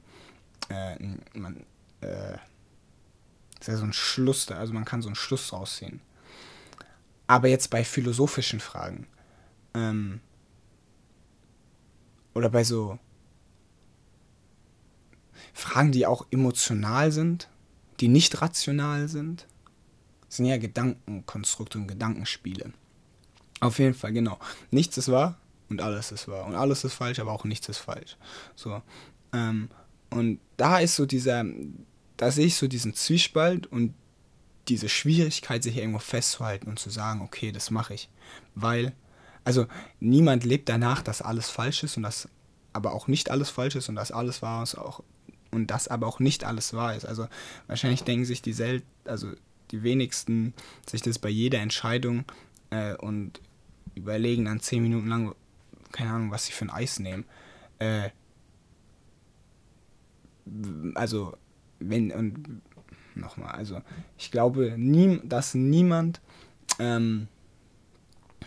äh, 0.70 0.96
ein 0.96 1.22
man, 1.34 1.58
äh, 2.02 2.38
das 3.58 3.68
wäre 3.68 3.78
so 3.78 3.86
ein 3.86 3.94
Schluss, 3.94 4.46
da, 4.46 4.58
also 4.58 4.74
man 4.74 4.86
kann 4.86 5.02
so 5.02 5.10
einen 5.10 5.16
Schluss 5.16 5.52
rausziehen. 5.52 6.02
Aber 7.28 7.48
jetzt 7.48 7.70
bei 7.70 7.84
philosophischen 7.84 8.60
Fragen 8.60 9.08
ähm, 9.74 10.20
oder 12.34 12.50
bei 12.50 12.64
so 12.64 13.00
Fragen, 15.54 15.92
die 15.92 16.06
auch 16.06 16.26
emotional 16.32 17.12
sind, 17.12 17.50
die 18.00 18.08
nicht 18.08 18.42
rational 18.42 19.08
sind, 19.08 19.48
sind 20.30 20.46
ja 20.46 20.58
Gedankenkonstrukte 20.58 21.78
und 21.78 21.88
Gedankenspiele. 21.88 22.72
Auf 23.60 23.80
jeden 23.80 23.94
Fall, 23.94 24.14
genau. 24.14 24.40
Nichts 24.72 24.98
ist 24.98 25.12
wahr 25.12 25.38
und 25.70 25.82
alles 25.82 26.12
ist 26.12 26.28
wahr. 26.28 26.46
Und 26.46 26.56
alles 26.56 26.84
ist 26.84 26.94
falsch, 26.94 27.20
aber 27.20 27.32
auch 27.32 27.44
nichts 27.44 27.68
ist 27.68 27.80
falsch. 27.80 28.18
So. 28.56 28.82
Ähm, 29.34 29.70
und 30.12 30.40
da 30.58 30.80
ist 30.80 30.96
so 30.96 31.06
dieser, 31.06 31.44
da 32.18 32.32
sehe 32.32 32.46
ich 32.46 32.56
so 32.56 32.68
diesen 32.68 32.94
Zwiespalt 32.94 33.68
und 33.68 33.94
diese 34.68 34.90
Schwierigkeit, 34.90 35.64
sich 35.64 35.78
irgendwo 35.78 36.00
festzuhalten 36.00 36.70
und 36.70 36.80
zu 36.80 36.90
sagen, 36.90 37.22
okay, 37.22 37.52
das 37.52 37.72
mache 37.72 37.96
ich. 37.96 38.10
Weil, 38.56 38.94
also 39.44 39.68
niemand 40.00 40.44
lebt 40.44 40.70
danach, 40.70 41.02
dass 41.02 41.22
alles 41.22 41.50
falsch 41.50 41.84
ist 41.84 41.98
und 41.98 42.04
dass 42.04 42.30
aber 42.74 42.94
auch 42.94 43.08
nicht 43.08 43.32
alles 43.32 43.50
falsch 43.50 43.76
ist 43.76 43.90
und 43.90 43.96
dass 43.96 44.12
alles 44.12 44.42
wahr 44.42 44.64
ist 44.64 44.76
auch, 44.76 45.04
und 45.52 45.68
das 45.68 45.88
aber 45.88 46.08
auch 46.08 46.20
nicht 46.20 46.44
alles 46.44 46.74
wahr 46.74 46.96
ist. 46.96 47.06
Also 47.06 47.28
wahrscheinlich 47.68 48.04
denken 48.04 48.26
sich 48.26 48.42
die 48.42 48.54
Sel 48.54 48.84
also 49.06 49.32
die 49.72 49.84
wenigsten 49.84 50.54
sich 50.88 51.02
das 51.02 51.20
bei 51.20 51.30
jeder 51.30 51.60
Entscheidung 51.60 52.26
äh, 52.70 52.96
und 52.96 53.42
überlegen 53.96 54.46
dann 54.46 54.60
zehn 54.60 54.82
Minuten 54.82 55.08
lang, 55.08 55.36
keine 55.92 56.12
Ahnung, 56.12 56.32
was 56.32 56.46
sie 56.46 56.54
für 56.54 56.66
ein 56.66 56.70
Eis 56.70 57.00
nehmen. 57.00 57.26
Äh, 57.80 58.10
also, 60.96 61.38
wenn, 61.80 62.12
und 62.12 62.62
nochmal. 63.16 63.52
Also 63.52 63.82
ich 64.18 64.32
glaube, 64.32 64.76
nie, 64.78 65.22
dass 65.24 65.54
niemand 65.54 66.22
ähm, 66.80 67.28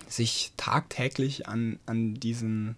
sich 0.08 0.52
tagtäglich 0.56 1.48
an, 1.48 1.78
an 1.86 2.14
diesen, 2.14 2.76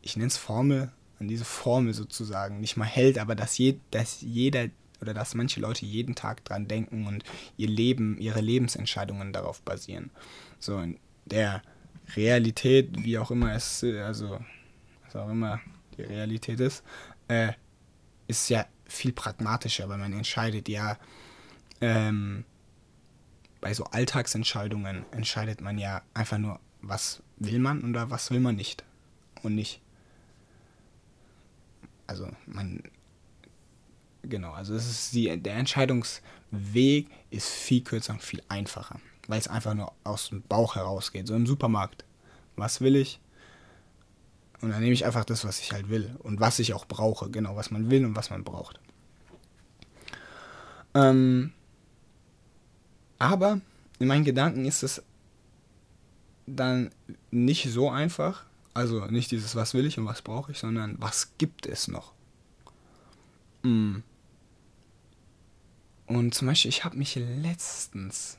ich 0.00 0.16
nenne 0.16 0.28
es 0.28 0.36
Formel, 0.36 0.90
an 1.18 1.28
diese 1.28 1.44
Formel 1.44 1.94
sozusagen 1.94 2.60
nicht 2.60 2.76
mal 2.76 2.84
hält, 2.84 3.18
aber 3.18 3.34
dass, 3.34 3.56
je, 3.58 3.76
dass 3.90 4.20
jeder 4.20 4.68
oder 5.00 5.14
dass 5.14 5.34
manche 5.34 5.60
Leute 5.60 5.84
jeden 5.84 6.14
Tag 6.14 6.44
dran 6.44 6.68
denken 6.68 7.06
und 7.06 7.24
ihr 7.56 7.68
Leben, 7.68 8.18
ihre 8.18 8.40
Lebensentscheidungen 8.40 9.32
darauf 9.32 9.60
basieren. 9.62 10.10
So 10.58 10.78
in 10.78 10.98
der 11.26 11.62
Realität, 12.16 12.90
wie 13.02 13.18
auch 13.18 13.30
immer 13.30 13.54
es, 13.54 13.82
also 13.84 14.38
was 15.04 15.16
auch 15.16 15.28
immer 15.28 15.60
die 15.96 16.02
Realität 16.02 16.60
ist, 16.60 16.84
äh, 17.28 17.52
ist 18.28 18.48
ja 18.48 18.66
viel 18.86 19.12
pragmatischer, 19.12 19.88
weil 19.88 19.98
man 19.98 20.12
entscheidet 20.12 20.68
ja, 20.68 20.98
ähm, 21.80 22.44
bei 23.62 23.72
so 23.72 23.84
Alltagsentscheidungen 23.84 25.06
entscheidet 25.12 25.62
man 25.62 25.78
ja 25.78 26.02
einfach 26.14 26.36
nur, 26.36 26.58
was 26.82 27.22
will 27.38 27.60
man 27.60 27.88
oder 27.88 28.10
was 28.10 28.30
will 28.30 28.40
man 28.40 28.56
nicht. 28.56 28.84
Und 29.42 29.54
nicht. 29.54 29.80
Also 32.06 32.28
man. 32.44 32.82
Genau, 34.24 34.52
also 34.52 34.74
es 34.74 34.88
ist 34.88 35.14
die, 35.14 35.40
der 35.40 35.54
Entscheidungsweg 35.54 37.08
ist 37.30 37.48
viel 37.48 37.82
kürzer 37.82 38.12
und 38.12 38.22
viel 38.22 38.42
einfacher, 38.48 39.00
weil 39.26 39.38
es 39.38 39.48
einfach 39.48 39.74
nur 39.74 39.92
aus 40.04 40.28
dem 40.28 40.42
Bauch 40.42 40.74
herausgeht. 40.74 41.28
So 41.28 41.34
im 41.34 41.46
Supermarkt. 41.46 42.04
Was 42.56 42.80
will 42.80 42.96
ich? 42.96 43.20
Und 44.60 44.70
dann 44.70 44.80
nehme 44.80 44.92
ich 44.92 45.06
einfach 45.06 45.24
das, 45.24 45.44
was 45.44 45.60
ich 45.60 45.72
halt 45.72 45.88
will 45.88 46.16
und 46.18 46.40
was 46.40 46.58
ich 46.58 46.74
auch 46.74 46.84
brauche. 46.84 47.30
Genau, 47.30 47.56
was 47.56 47.70
man 47.70 47.90
will 47.90 48.04
und 48.04 48.16
was 48.16 48.30
man 48.30 48.44
braucht. 48.44 48.80
Ähm, 50.94 51.52
aber 53.22 53.60
in 54.00 54.08
meinen 54.08 54.24
Gedanken 54.24 54.64
ist 54.64 54.82
es 54.82 55.00
dann 56.46 56.90
nicht 57.30 57.70
so 57.70 57.88
einfach. 57.88 58.44
Also 58.74 59.06
nicht 59.06 59.30
dieses, 59.30 59.54
was 59.54 59.74
will 59.74 59.86
ich 59.86 59.96
und 59.98 60.06
was 60.06 60.22
brauche 60.22 60.50
ich, 60.50 60.58
sondern 60.58 60.96
was 60.98 61.38
gibt 61.38 61.66
es 61.66 61.86
noch? 61.86 62.12
Mm. 63.62 63.98
Und 66.06 66.34
zum 66.34 66.48
Beispiel, 66.48 66.70
ich 66.70 66.84
habe 66.84 66.96
mich 66.96 67.14
letztens, 67.14 68.38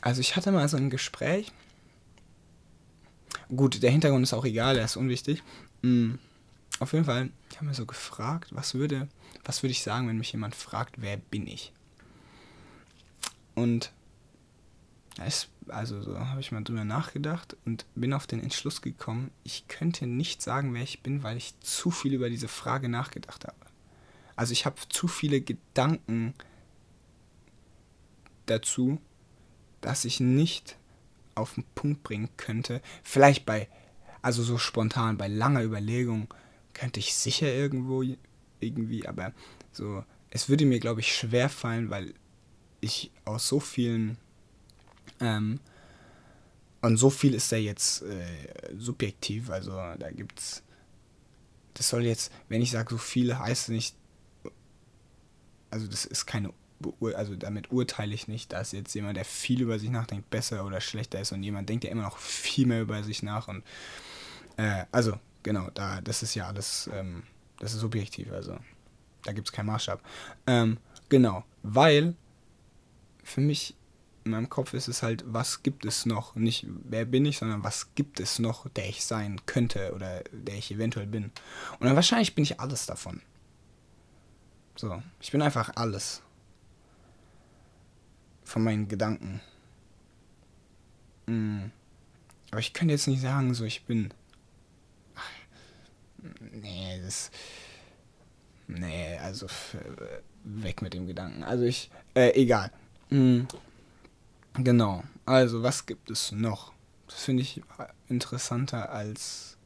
also 0.00 0.22
ich 0.22 0.34
hatte 0.34 0.50
mal 0.50 0.66
so 0.68 0.78
ein 0.78 0.88
Gespräch. 0.88 1.52
Gut, 3.54 3.82
der 3.82 3.90
Hintergrund 3.90 4.22
ist 4.22 4.32
auch 4.32 4.46
egal, 4.46 4.78
er 4.78 4.86
ist 4.86 4.96
unwichtig. 4.96 5.42
Mm. 5.82 6.14
Auf 6.80 6.94
jeden 6.94 7.04
Fall, 7.04 7.30
ich 7.50 7.56
habe 7.56 7.66
mir 7.66 7.74
so 7.74 7.84
gefragt, 7.84 8.54
was 8.54 8.74
würde, 8.74 9.08
was 9.44 9.62
würde 9.62 9.72
ich 9.72 9.82
sagen, 9.82 10.08
wenn 10.08 10.16
mich 10.16 10.32
jemand 10.32 10.54
fragt, 10.54 11.02
wer 11.02 11.18
bin 11.18 11.46
ich? 11.46 11.72
Und 13.54 13.92
es, 15.18 15.48
also 15.68 16.02
so 16.02 16.18
habe 16.18 16.40
ich 16.40 16.52
mal 16.52 16.64
drüber 16.64 16.84
nachgedacht 16.84 17.56
und 17.64 17.86
bin 17.94 18.12
auf 18.12 18.26
den 18.26 18.40
Entschluss 18.40 18.82
gekommen, 18.82 19.30
ich 19.44 19.68
könnte 19.68 20.06
nicht 20.06 20.42
sagen, 20.42 20.74
wer 20.74 20.82
ich 20.82 21.02
bin, 21.02 21.22
weil 21.22 21.36
ich 21.36 21.58
zu 21.60 21.90
viel 21.90 22.14
über 22.14 22.30
diese 22.30 22.48
Frage 22.48 22.88
nachgedacht 22.88 23.44
habe. 23.44 23.56
Also 24.36 24.52
ich 24.52 24.66
habe 24.66 24.76
zu 24.88 25.06
viele 25.06 25.40
Gedanken 25.40 26.34
dazu, 28.46 29.00
dass 29.80 30.04
ich 30.04 30.18
nicht 30.20 30.76
auf 31.34 31.54
den 31.54 31.64
Punkt 31.74 32.02
bringen 32.02 32.28
könnte. 32.36 32.80
Vielleicht 33.02 33.46
bei, 33.46 33.68
also 34.22 34.42
so 34.42 34.58
spontan, 34.58 35.16
bei 35.16 35.28
langer 35.28 35.62
Überlegung 35.62 36.32
könnte 36.72 37.00
ich 37.00 37.14
sicher 37.14 37.52
irgendwo 37.52 38.02
irgendwie, 38.60 39.06
aber 39.06 39.32
so, 39.72 40.04
es 40.30 40.48
würde 40.48 40.66
mir, 40.66 40.80
glaube 40.80 41.00
ich, 41.00 41.14
schwer 41.14 41.48
fallen, 41.48 41.90
weil 41.90 42.14
ich 42.84 43.10
aus 43.24 43.48
so 43.48 43.60
vielen 43.60 44.16
ähm, 45.20 45.60
und 46.82 46.96
so 46.98 47.10
viel 47.10 47.34
ist 47.34 47.50
da 47.50 47.56
jetzt 47.56 48.02
äh, 48.02 48.76
subjektiv, 48.76 49.50
also 49.50 49.72
da 49.72 50.10
gibt's 50.10 50.62
das 51.74 51.88
soll 51.88 52.04
jetzt, 52.04 52.32
wenn 52.48 52.62
ich 52.62 52.70
sage 52.70 52.90
so 52.90 52.98
viele, 52.98 53.38
heißt 53.38 53.68
nicht, 53.68 53.96
also 55.70 55.86
das 55.88 56.04
ist 56.04 56.24
keine, 56.24 56.52
also 57.14 57.34
damit 57.34 57.72
urteile 57.72 58.14
ich 58.14 58.28
nicht, 58.28 58.52
dass 58.52 58.72
jetzt 58.72 58.94
jemand, 58.94 59.16
der 59.16 59.24
viel 59.24 59.60
über 59.60 59.78
sich 59.78 59.90
nachdenkt, 59.90 60.30
besser 60.30 60.64
oder 60.64 60.80
schlechter 60.80 61.20
ist. 61.20 61.32
Und 61.32 61.42
jemand 61.42 61.68
denkt 61.68 61.84
ja 61.84 61.90
immer 61.90 62.02
noch 62.02 62.18
viel 62.18 62.66
mehr 62.66 62.82
über 62.82 63.02
sich 63.02 63.22
nach. 63.22 63.48
Und 63.48 63.64
äh, 64.56 64.84
also 64.92 65.18
genau, 65.42 65.68
da 65.74 66.00
das 66.00 66.22
ist 66.22 66.36
ja 66.36 66.46
alles, 66.46 66.88
ähm, 66.92 67.24
das 67.58 67.74
ist 67.74 67.80
subjektiv, 67.80 68.30
also 68.32 68.56
da 69.24 69.32
gibt 69.32 69.48
es 69.48 69.52
keinen 69.52 69.66
Maßstab. 69.66 70.00
Ähm, 70.46 70.78
genau, 71.08 71.44
weil 71.62 72.14
für 73.24 73.40
mich 73.40 73.74
in 74.24 74.30
meinem 74.30 74.48
Kopf 74.48 74.72
ist 74.72 74.88
es 74.88 75.02
halt, 75.02 75.22
was 75.26 75.62
gibt 75.62 75.84
es 75.84 76.06
noch? 76.06 76.34
Nicht 76.34 76.66
wer 76.84 77.04
bin 77.04 77.26
ich, 77.26 77.38
sondern 77.38 77.62
was 77.62 77.94
gibt 77.94 78.20
es 78.20 78.38
noch, 78.38 78.68
der 78.70 78.88
ich 78.88 79.04
sein 79.04 79.40
könnte 79.44 79.92
oder 79.94 80.22
der 80.32 80.56
ich 80.56 80.70
eventuell 80.70 81.06
bin. 81.06 81.24
Und 81.78 81.86
dann 81.86 81.96
wahrscheinlich 81.96 82.34
bin 82.34 82.44
ich 82.44 82.58
alles 82.58 82.86
davon. 82.86 83.20
So, 84.76 85.02
ich 85.20 85.30
bin 85.30 85.42
einfach 85.42 85.72
alles. 85.76 86.22
Von 88.44 88.64
meinen 88.64 88.88
Gedanken. 88.88 89.40
Mm. 91.26 91.66
Aber 92.50 92.60
ich 92.60 92.72
könnte 92.72 92.92
jetzt 92.92 93.06
nicht 93.06 93.20
sagen, 93.20 93.52
so 93.52 93.64
ich 93.64 93.84
bin. 93.84 94.12
Ach, 95.14 95.30
nee, 96.52 97.00
das. 97.02 97.30
Nee, 98.66 99.18
also 99.18 99.46
weg 100.44 100.80
mit 100.80 100.94
dem 100.94 101.06
Gedanken. 101.06 101.42
Also 101.42 101.64
ich. 101.64 101.90
Äh, 102.14 102.30
egal. 102.40 102.70
Mm. 103.14 103.46
Genau. 104.54 105.04
Also, 105.24 105.62
was 105.62 105.86
gibt 105.86 106.10
es 106.10 106.32
noch? 106.32 106.72
Das 107.06 107.22
finde 107.22 107.42
ich 107.42 107.62
interessanter 108.08 108.90
als. 108.90 109.56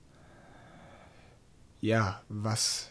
Ja, 1.80 2.22
was 2.28 2.90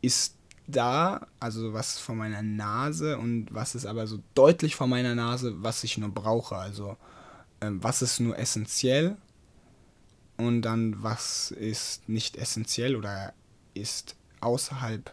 ist 0.00 0.36
da, 0.66 1.26
also 1.38 1.74
was 1.74 1.98
vor 1.98 2.14
meiner 2.14 2.40
Nase 2.42 3.18
und 3.18 3.48
was 3.52 3.74
ist 3.74 3.84
aber 3.84 4.06
so 4.06 4.20
deutlich 4.34 4.74
vor 4.76 4.86
meiner 4.86 5.14
Nase, 5.14 5.62
was 5.62 5.84
ich 5.84 5.98
nur 5.98 6.08
brauche. 6.08 6.56
Also, 6.56 6.96
ähm, 7.60 7.82
was 7.82 8.00
ist 8.00 8.20
nur 8.20 8.38
essentiell 8.38 9.16
und 10.38 10.62
dann 10.62 11.02
was 11.02 11.50
ist 11.50 12.08
nicht 12.08 12.36
essentiell 12.36 12.96
oder 12.96 13.34
ist 13.74 14.16
außerhalb 14.40 15.12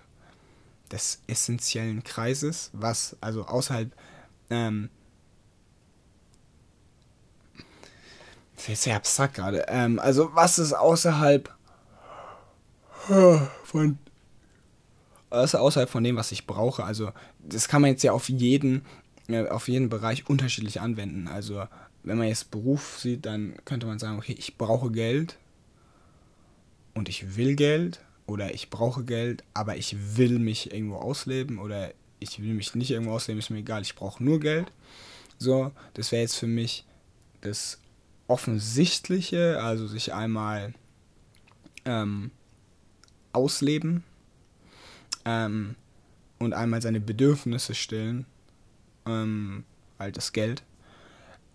des 0.91 1.21
essentiellen 1.27 2.03
Kreises, 2.03 2.69
was 2.73 3.15
also 3.21 3.45
außerhalb 3.45 3.91
ähm, 4.49 4.89
Das 8.61 8.69
ist 8.69 8.83
sehr 8.83 8.95
abstrakt 8.95 9.33
gerade. 9.33 9.65
Ähm, 9.69 9.97
also, 9.97 10.35
was 10.35 10.59
ist 10.59 10.73
außerhalb 10.73 11.51
von. 13.63 13.97
Ist 15.31 15.55
außerhalb 15.55 15.89
von 15.89 16.03
dem, 16.03 16.15
was 16.15 16.31
ich 16.31 16.45
brauche? 16.45 16.83
Also, 16.83 17.11
das 17.39 17.67
kann 17.67 17.81
man 17.81 17.89
jetzt 17.89 18.03
ja 18.03 18.11
auf 18.11 18.29
jeden, 18.29 18.85
äh, 19.29 19.47
auf 19.47 19.67
jeden 19.67 19.89
Bereich 19.89 20.29
unterschiedlich 20.29 20.79
anwenden. 20.79 21.27
Also, 21.27 21.63
wenn 22.03 22.19
man 22.19 22.27
jetzt 22.27 22.51
Beruf 22.51 22.99
sieht, 22.99 23.25
dann 23.25 23.55
könnte 23.65 23.87
man 23.87 23.97
sagen, 23.97 24.19
okay, 24.19 24.35
ich 24.37 24.57
brauche 24.57 24.91
Geld 24.91 25.39
und 26.93 27.09
ich 27.09 27.35
will 27.35 27.55
Geld 27.55 28.01
oder 28.31 28.53
ich 28.53 28.69
brauche 28.69 29.03
Geld, 29.03 29.43
aber 29.53 29.75
ich 29.75 30.17
will 30.17 30.39
mich 30.39 30.71
irgendwo 30.71 30.95
ausleben 30.95 31.59
oder 31.59 31.93
ich 32.19 32.41
will 32.41 32.53
mich 32.53 32.73
nicht 32.75 32.91
irgendwo 32.91 33.11
ausleben, 33.11 33.39
ist 33.39 33.49
mir 33.49 33.59
egal, 33.59 33.81
ich 33.81 33.95
brauche 33.95 34.23
nur 34.23 34.39
Geld. 34.39 34.71
So, 35.37 35.71
das 35.95 36.11
wäre 36.11 36.21
jetzt 36.21 36.37
für 36.37 36.47
mich 36.47 36.85
das 37.41 37.79
Offensichtliche, 38.27 39.61
also 39.61 39.85
sich 39.85 40.13
einmal 40.13 40.73
ähm, 41.83 42.31
ausleben 43.33 44.03
ähm, 45.25 45.75
und 46.39 46.53
einmal 46.53 46.81
seine 46.81 47.01
Bedürfnisse 47.01 47.75
stillen, 47.75 48.25
ähm, 49.05 49.65
halt 49.99 50.15
das 50.15 50.31
Geld. 50.31 50.63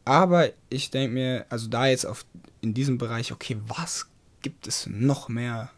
Aber 0.05 0.51
ich 0.69 0.91
denke 0.91 1.15
mir, 1.15 1.47
also 1.49 1.69
da 1.69 1.87
jetzt 1.87 2.05
auf 2.05 2.27
in 2.61 2.75
diesem 2.75 2.99
Bereich, 2.99 3.33
okay, 3.33 3.57
was 3.67 4.09
gibt 4.43 4.67
es 4.67 4.87
noch 4.87 5.29
mehr? 5.29 5.71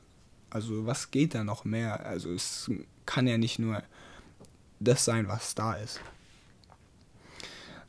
Also 0.50 0.86
was 0.86 1.10
geht 1.10 1.34
da 1.34 1.44
noch 1.44 1.64
mehr? 1.64 2.04
Also 2.06 2.32
es 2.32 2.70
kann 3.06 3.26
ja 3.26 3.38
nicht 3.38 3.58
nur 3.58 3.82
das 4.80 5.04
sein, 5.04 5.28
was 5.28 5.54
da 5.54 5.74
ist. 5.74 6.00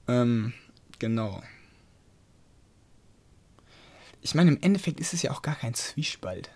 Ähm, 0.08 0.54
genau 0.98 1.42
ich 4.22 4.36
meine, 4.36 4.52
im 4.52 4.62
Endeffekt 4.62 5.00
ist 5.00 5.14
es 5.14 5.22
ja 5.22 5.32
auch 5.32 5.42
gar 5.42 5.56
kein 5.56 5.74
Zwiespalt. 5.74 6.50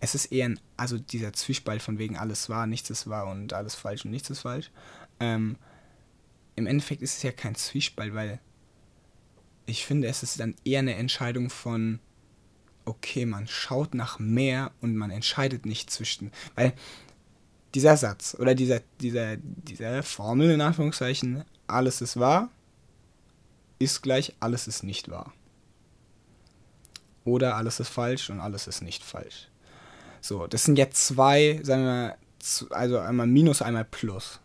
Es 0.00 0.14
ist 0.14 0.26
eher 0.26 0.46
ein, 0.46 0.60
also 0.76 0.98
dieser 0.98 1.32
Zwiespalt 1.32 1.82
von 1.82 1.98
wegen 1.98 2.16
alles 2.16 2.48
wahr, 2.48 2.66
nichts 2.66 2.90
ist 2.90 3.08
wahr 3.08 3.26
und 3.26 3.52
alles 3.52 3.74
falsch 3.74 4.04
und 4.04 4.10
nichts 4.10 4.30
ist 4.30 4.40
falsch. 4.40 4.70
Ähm, 5.20 5.56
Im 6.56 6.66
Endeffekt 6.66 7.02
ist 7.02 7.16
es 7.16 7.22
ja 7.22 7.32
kein 7.32 7.54
Zwiespalt, 7.54 8.14
weil 8.14 8.40
ich 9.66 9.84
finde, 9.84 10.08
es 10.08 10.22
ist 10.22 10.38
dann 10.38 10.54
eher 10.64 10.80
eine 10.80 10.94
Entscheidung 10.94 11.50
von, 11.50 11.98
okay, 12.84 13.26
man 13.26 13.46
schaut 13.46 13.94
nach 13.94 14.18
mehr 14.18 14.72
und 14.80 14.96
man 14.96 15.10
entscheidet 15.10 15.66
nicht 15.66 15.90
zwischen, 15.90 16.30
weil 16.54 16.74
dieser 17.74 17.96
Satz 17.96 18.36
oder 18.38 18.54
dieser, 18.54 18.80
dieser, 19.00 19.36
dieser 19.36 20.02
Formel 20.02 20.50
in 20.50 20.60
Anführungszeichen, 20.60 21.44
alles 21.66 22.00
ist 22.00 22.18
wahr, 22.18 22.50
ist 23.78 24.02
gleich, 24.02 24.34
alles 24.40 24.68
ist 24.68 24.82
nicht 24.82 25.10
wahr. 25.10 25.32
Oder 27.24 27.56
alles 27.56 27.80
ist 27.80 27.88
falsch 27.88 28.30
und 28.30 28.40
alles 28.40 28.66
ist 28.66 28.82
nicht 28.82 29.02
falsch. 29.02 29.48
So, 30.20 30.46
das 30.46 30.64
sind 30.64 30.78
jetzt 30.78 31.06
zwei, 31.06 31.60
sagen 31.62 31.82
wir 31.82 31.90
mal, 31.90 32.18
also 32.70 32.98
einmal 32.98 33.26
Minus, 33.26 33.62
einmal 33.62 33.84
Plus. 33.84 34.40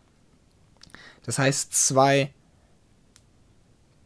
Das 1.22 1.38
heißt, 1.38 1.74
zwei 1.74 2.32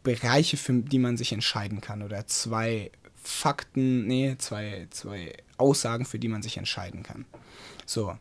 Bereiche, 0.03 0.57
für 0.57 0.73
die 0.73 0.99
man 0.99 1.17
sich 1.17 1.31
entscheiden 1.31 1.81
kann. 1.81 2.01
Oder 2.03 2.27
zwei 2.27 2.91
Fakten, 3.27 4.07
nee, 4.07 4.35
zwei, 4.37 4.87
zwei 4.91 5.35
Aussagen, 5.57 6.05
für 6.05 6.19
die 6.19 6.27
man 6.27 6.41
sich 6.41 6.57
entscheiden 6.57 7.03
kann. 7.03 7.25
So. 7.85 8.17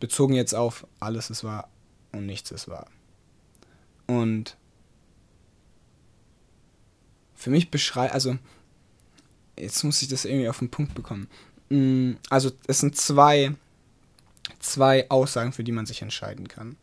Bezogen 0.00 0.34
jetzt 0.34 0.54
auf 0.54 0.86
alles 0.98 1.30
ist 1.30 1.44
wahr 1.44 1.68
und 2.12 2.26
nichts 2.26 2.50
ist 2.50 2.68
wahr. 2.68 2.86
Und 4.06 4.56
für 7.34 7.50
mich 7.50 7.70
beschreibt, 7.70 8.14
also 8.14 8.36
jetzt 9.58 9.82
muss 9.84 10.02
ich 10.02 10.08
das 10.08 10.24
irgendwie 10.24 10.48
auf 10.48 10.58
den 10.58 10.70
Punkt 10.70 10.94
bekommen. 10.94 11.28
Mm, 11.68 12.12
also 12.30 12.50
es 12.66 12.80
sind 12.80 12.96
zwei, 12.96 13.54
zwei 14.60 15.08
Aussagen, 15.10 15.52
für 15.52 15.64
die 15.64 15.72
man 15.72 15.86
sich 15.86 16.02
entscheiden 16.02 16.48
kann. 16.48 16.76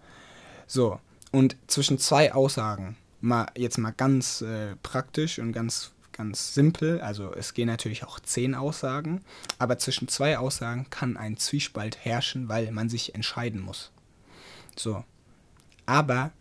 So, 0.68 1.00
und 1.32 1.56
zwischen 1.68 2.00
zwei 2.00 2.34
Aussagen, 2.34 2.98
mal 3.22 3.48
jetzt 3.56 3.78
mal 3.78 3.92
ganz 3.92 4.42
äh, 4.42 4.76
praktisch 4.84 5.40
und 5.40 5.52
ganz, 5.52 5.92
ganz 6.20 6.54
simpel, 6.54 7.00
also 7.00 7.34
es 7.34 7.54
gehen 7.54 7.68
natürlich 7.68 8.04
auch 8.04 8.20
zehn 8.20 8.54
Aussagen, 8.54 9.22
aber 9.58 9.80
zwischen 9.80 10.10
zwei 10.10 10.38
Aussagen 10.38 10.90
kann 10.90 11.16
ein 11.16 11.38
Zwiespalt 11.38 11.98
herrschen, 12.04 12.50
weil 12.50 12.70
man 12.72 12.90
sich 12.90 13.16
entscheiden 13.16 13.62
muss. 13.62 13.92
So. 14.76 15.06
Aber 15.86 16.32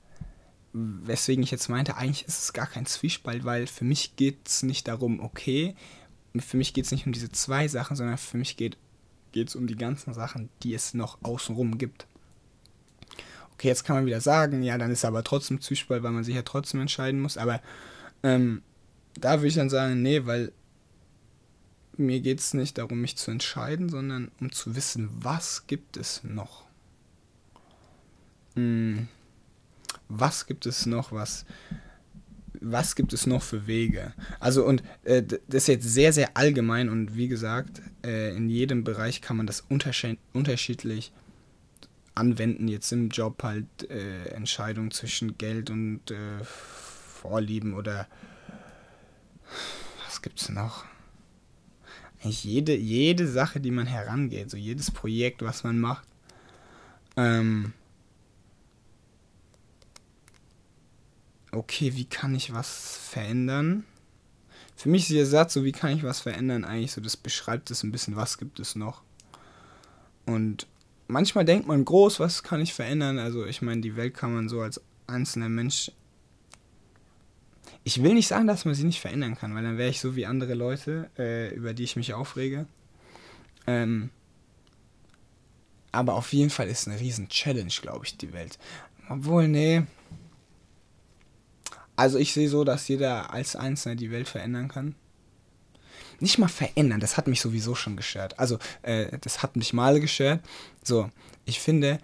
weswegen 0.73 1.45
ich 1.45 1.53
jetzt 1.53 1.69
meinte, 1.69 1.97
eigentlich 1.97 2.27
ist 2.27 2.43
es 2.43 2.53
gar 2.53 2.67
kein 2.67 2.87
Zwiespalt, 2.87 3.45
weil 3.45 3.69
für 3.69 3.85
mich 3.85 4.17
geht 4.17 4.49
es 4.49 4.65
nicht 4.65 4.89
darum, 4.89 5.21
okay, 5.21 5.77
für 6.37 6.57
mich 6.57 6.75
geht 6.75 6.87
es 6.87 6.91
nicht 6.91 7.07
um 7.07 7.13
diese 7.13 7.31
zwei 7.31 7.69
Sachen, 7.69 7.97
sondern 7.97 8.19
für 8.19 8.37
mich 8.37 8.57
geht 8.57 8.77
es 9.33 9.55
um 9.55 9.69
die 9.69 9.77
ganzen 9.77 10.13
Sachen, 10.13 10.49
die 10.65 10.75
es 10.75 10.93
noch 10.93 11.19
außenrum 11.23 11.79
gibt. 11.79 12.09
Okay, 13.55 13.69
jetzt 13.69 13.85
kann 13.85 13.95
man 13.95 14.07
wieder 14.07 14.21
sagen, 14.21 14.65
ja, 14.65 14.77
dann 14.77 14.91
ist 14.91 15.05
aber 15.05 15.23
trotzdem 15.23 15.61
Zwiespalt, 15.61 16.03
weil 16.03 16.11
man 16.11 16.25
sich 16.25 16.35
ja 16.35 16.43
trotzdem 16.43 16.81
entscheiden 16.81 17.21
muss. 17.21 17.39
Aber 17.39 17.61
ähm, 18.25 18.63
da 19.21 19.39
würde 19.39 19.49
ich 19.49 19.55
dann 19.55 19.71
sagen, 19.71 20.03
nee, 20.03 20.25
weil 20.27 20.53
mir 21.97 22.21
geht 22.21 22.41
es 22.41 22.55
nicht 22.55 22.79
darum, 22.79 23.01
mich 23.01 23.17
zu 23.17 23.31
entscheiden, 23.31 23.89
sondern 23.89 24.31
um 24.41 24.53
zu 24.53 24.77
wissen, 24.77 25.09
was 25.13 25.67
gibt 25.67 25.97
es 25.97 26.23
noch. 26.23 26.65
Hm, 28.55 29.09
was 30.09 30.47
gibt 30.47 30.67
es 30.67 30.87
noch, 30.87 31.13
was 31.13 31.45
was 32.61 32.97
gibt 32.97 33.13
es 33.13 33.27
noch 33.27 33.43
für 33.43 33.67
Wege? 33.67 34.13
Also 34.41 34.65
und 34.65 34.83
äh, 35.05 35.23
das 35.23 35.63
ist 35.63 35.69
jetzt 35.69 35.89
sehr, 35.89 36.13
sehr 36.13 36.37
allgemein 36.37 36.89
und 36.89 37.15
wie 37.15 37.29
gesagt, 37.29 37.81
äh, 38.05 38.35
in 38.37 38.49
jedem 38.49 38.85
Bereich 38.85 39.21
kann 39.21 39.37
man 39.37 39.47
das 39.47 39.65
unterschiedlich 39.69 41.13
anwenden, 42.15 42.67
jetzt 42.69 42.91
im 42.93 43.11
Job 43.11 43.43
halt 43.43 43.67
äh, 43.91 44.31
Entscheidungen 44.31 44.91
zwischen 44.91 45.39
Geld 45.39 45.71
und 45.71 46.11
äh, 46.11 46.43
Vorlieben 46.43 47.75
oder 47.75 48.09
was 50.05 50.23
gibt's 50.23 50.49
noch? 50.49 50.85
Eigentlich 52.23 52.45
jede, 52.45 52.77
jede 52.77 53.29
Sache, 53.29 53.61
die 53.61 53.71
man 53.71 53.87
herangeht, 53.87 54.51
so 54.51 54.57
jedes 54.57 54.91
Projekt, 54.91 55.43
was 55.43 55.63
man 55.65 55.79
macht. 55.79 56.07
Ähm, 57.17 57.73
okay, 61.53 61.95
wie 61.95 62.05
kann 62.05 62.35
ich 62.35 62.53
was 62.53 62.97
verändern? 62.97 63.85
Für 64.77 64.89
mich 64.89 65.03
ist 65.03 65.17
der 65.17 65.27
Satz, 65.27 65.55
so 65.55 65.65
wie 65.65 65.73
kann 65.73 65.97
ich 65.97 66.05
was 66.05 66.21
verändern, 66.21 66.65
eigentlich 66.65 66.93
so, 66.93 67.01
das 67.01 67.17
beschreibt 67.17 67.71
es 67.71 67.83
ein 67.83 67.91
bisschen, 67.91 68.17
was 68.17 68.39
gibt 68.39 68.61
es 68.61 68.77
noch. 68.77 69.03
Und 70.25 70.67
manchmal 71.09 71.45
denkt 71.45 71.67
man 71.67 71.85
groß, 71.85 72.21
was 72.21 72.43
kann 72.43 72.61
ich 72.61 72.75
verändern? 72.75 73.19
Also 73.19 73.47
ich 73.47 73.63
meine, 73.63 73.81
die 73.81 73.97
Welt 73.97 74.15
kann 74.15 74.33
man 74.33 74.49
so 74.49 74.61
als 74.61 74.81
einzelner 75.07 75.49
Mensch. 75.49 75.91
Ich 77.89 78.03
will 78.03 78.13
nicht 78.13 78.29
sagen, 78.29 78.47
dass 78.47 78.67
man 78.67 78.75
sie 78.75 78.85
nicht 78.85 79.01
verändern 79.01 79.35
kann, 79.35 79.55
weil 79.55 79.63
dann 79.63 79.79
wäre 79.79 79.89
ich 79.89 79.99
so 79.99 80.15
wie 80.15 80.27
andere 80.27 80.53
Leute, 80.53 81.09
äh, 81.19 81.55
über 81.55 81.73
die 81.73 81.85
ich 81.85 81.97
mich 81.97 82.13
aufrege. 82.13 82.67
Ähm, 83.67 84.11
aber 85.91 86.13
auf 86.13 86.35
jeden 86.35 86.51
Fall 86.51 86.69
ist 86.69 86.87
eine 86.87 87.01
riesen 87.01 87.31
Challenge, 87.31 87.73
glaube 87.81 88.05
ich, 88.05 88.19
die 88.19 88.35
Welt. 88.35 88.59
Obwohl, 89.09 89.49
nee. 89.49 89.85
Also 91.97 92.19
ich 92.19 92.35
sehe 92.35 92.51
so, 92.51 92.63
dass 92.63 92.89
jeder 92.89 93.33
als 93.33 93.57
Einzelner 93.57 93.97
die 93.97 94.11
Welt 94.11 94.29
verändern 94.29 94.69
kann 94.69 94.95
nicht 96.21 96.37
mal 96.37 96.49
verändern, 96.49 96.99
das 96.99 97.17
hat 97.17 97.29
mich 97.29 97.41
sowieso 97.41 97.77
schon 97.77 97.97
gestört. 97.97 98.41
Also, 98.41 98.59
äh, 98.83 99.17
das 99.21 99.41
hat 99.45 99.55
mich 99.55 99.73
mal 99.73 100.01
gestört. 100.01 100.41
So, 100.83 101.11
ich 101.45 101.61
finde, 101.61 102.01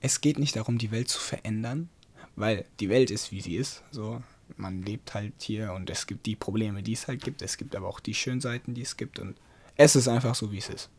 es 0.00 0.22
geht 0.22 0.38
nicht 0.38 0.56
darum, 0.56 0.78
die 0.78 0.90
Welt 0.90 1.10
zu 1.10 1.20
verändern, 1.20 1.90
weil 2.36 2.64
die 2.80 2.88
Welt 2.88 3.10
ist, 3.10 3.32
wie 3.32 3.42
sie 3.42 3.56
ist. 3.56 3.82
So, 3.90 4.22
man 4.56 4.82
lebt 4.82 5.14
halt 5.14 5.34
hier 5.40 5.72
und 5.72 5.90
es 5.90 6.06
gibt 6.06 6.26
die 6.26 6.36
Probleme, 6.36 6.82
die 6.82 6.92
es 6.92 7.08
halt 7.08 7.22
gibt. 7.22 7.42
Es 7.42 7.56
gibt 7.56 7.74
aber 7.74 7.88
auch 7.88 8.00
die 8.00 8.14
schönen 8.14 8.40
Seiten, 8.40 8.74
die 8.74 8.82
es 8.82 8.96
gibt 8.96 9.18
und 9.18 9.36
es 9.76 9.96
ist 9.96 10.08
einfach 10.08 10.34
so, 10.34 10.52
wie 10.52 10.58
es 10.58 10.68
ist. 10.68 10.90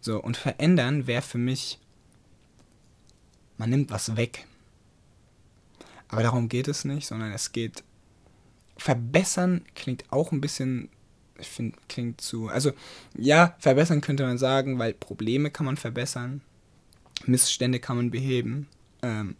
So, 0.00 0.22
und 0.22 0.36
verändern 0.36 1.06
wäre 1.06 1.22
für 1.22 1.38
mich, 1.38 1.78
man 3.58 3.70
nimmt 3.70 3.90
was 3.90 4.16
weg. 4.16 4.46
Aber 6.08 6.22
darum 6.22 6.48
geht 6.48 6.66
es 6.66 6.84
nicht, 6.84 7.06
sondern 7.06 7.30
es 7.32 7.52
geht, 7.52 7.84
verbessern 8.76 9.64
klingt 9.74 10.10
auch 10.10 10.32
ein 10.32 10.40
bisschen 10.40 10.88
ich 11.40 11.48
finde, 11.48 11.78
klingt 11.88 12.20
zu. 12.20 12.48
Also, 12.48 12.72
ja, 13.16 13.56
verbessern 13.58 14.00
könnte 14.00 14.24
man 14.24 14.38
sagen, 14.38 14.78
weil 14.78 14.92
Probleme 14.92 15.50
kann 15.50 15.66
man 15.66 15.76
verbessern, 15.76 16.42
Missstände 17.24 17.80
kann 17.80 17.96
man 17.96 18.10
beheben. 18.10 18.68
Ähm, 19.02 19.36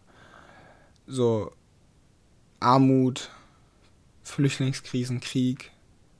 so 1.06 1.52
Armut, 2.60 3.30
Flüchtlingskrisen, 4.22 5.20
Krieg, 5.20 5.72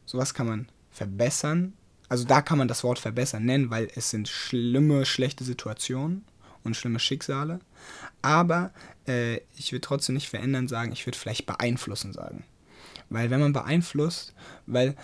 sowas 0.06 0.34
kann 0.34 0.46
man 0.46 0.68
verbessern. 0.90 1.74
Also 2.08 2.24
da 2.24 2.42
kann 2.42 2.58
man 2.58 2.68
das 2.68 2.82
Wort 2.82 2.98
verbessern 2.98 3.44
nennen, 3.44 3.70
weil 3.70 3.88
es 3.94 4.10
sind 4.10 4.28
schlimme, 4.28 5.06
schlechte 5.06 5.44
Situationen 5.44 6.24
und 6.64 6.76
schlimme 6.76 6.98
Schicksale. 6.98 7.60
Aber 8.20 8.72
äh, 9.06 9.36
ich 9.56 9.72
würde 9.72 9.82
trotzdem 9.82 10.16
nicht 10.16 10.28
verändern 10.28 10.66
sagen, 10.66 10.92
ich 10.92 11.06
würde 11.06 11.18
vielleicht 11.18 11.46
beeinflussen 11.46 12.12
sagen. 12.12 12.44
Weil 13.10 13.30
wenn 13.30 13.40
man 13.40 13.52
beeinflusst, 13.52 14.34
weil 14.66 14.96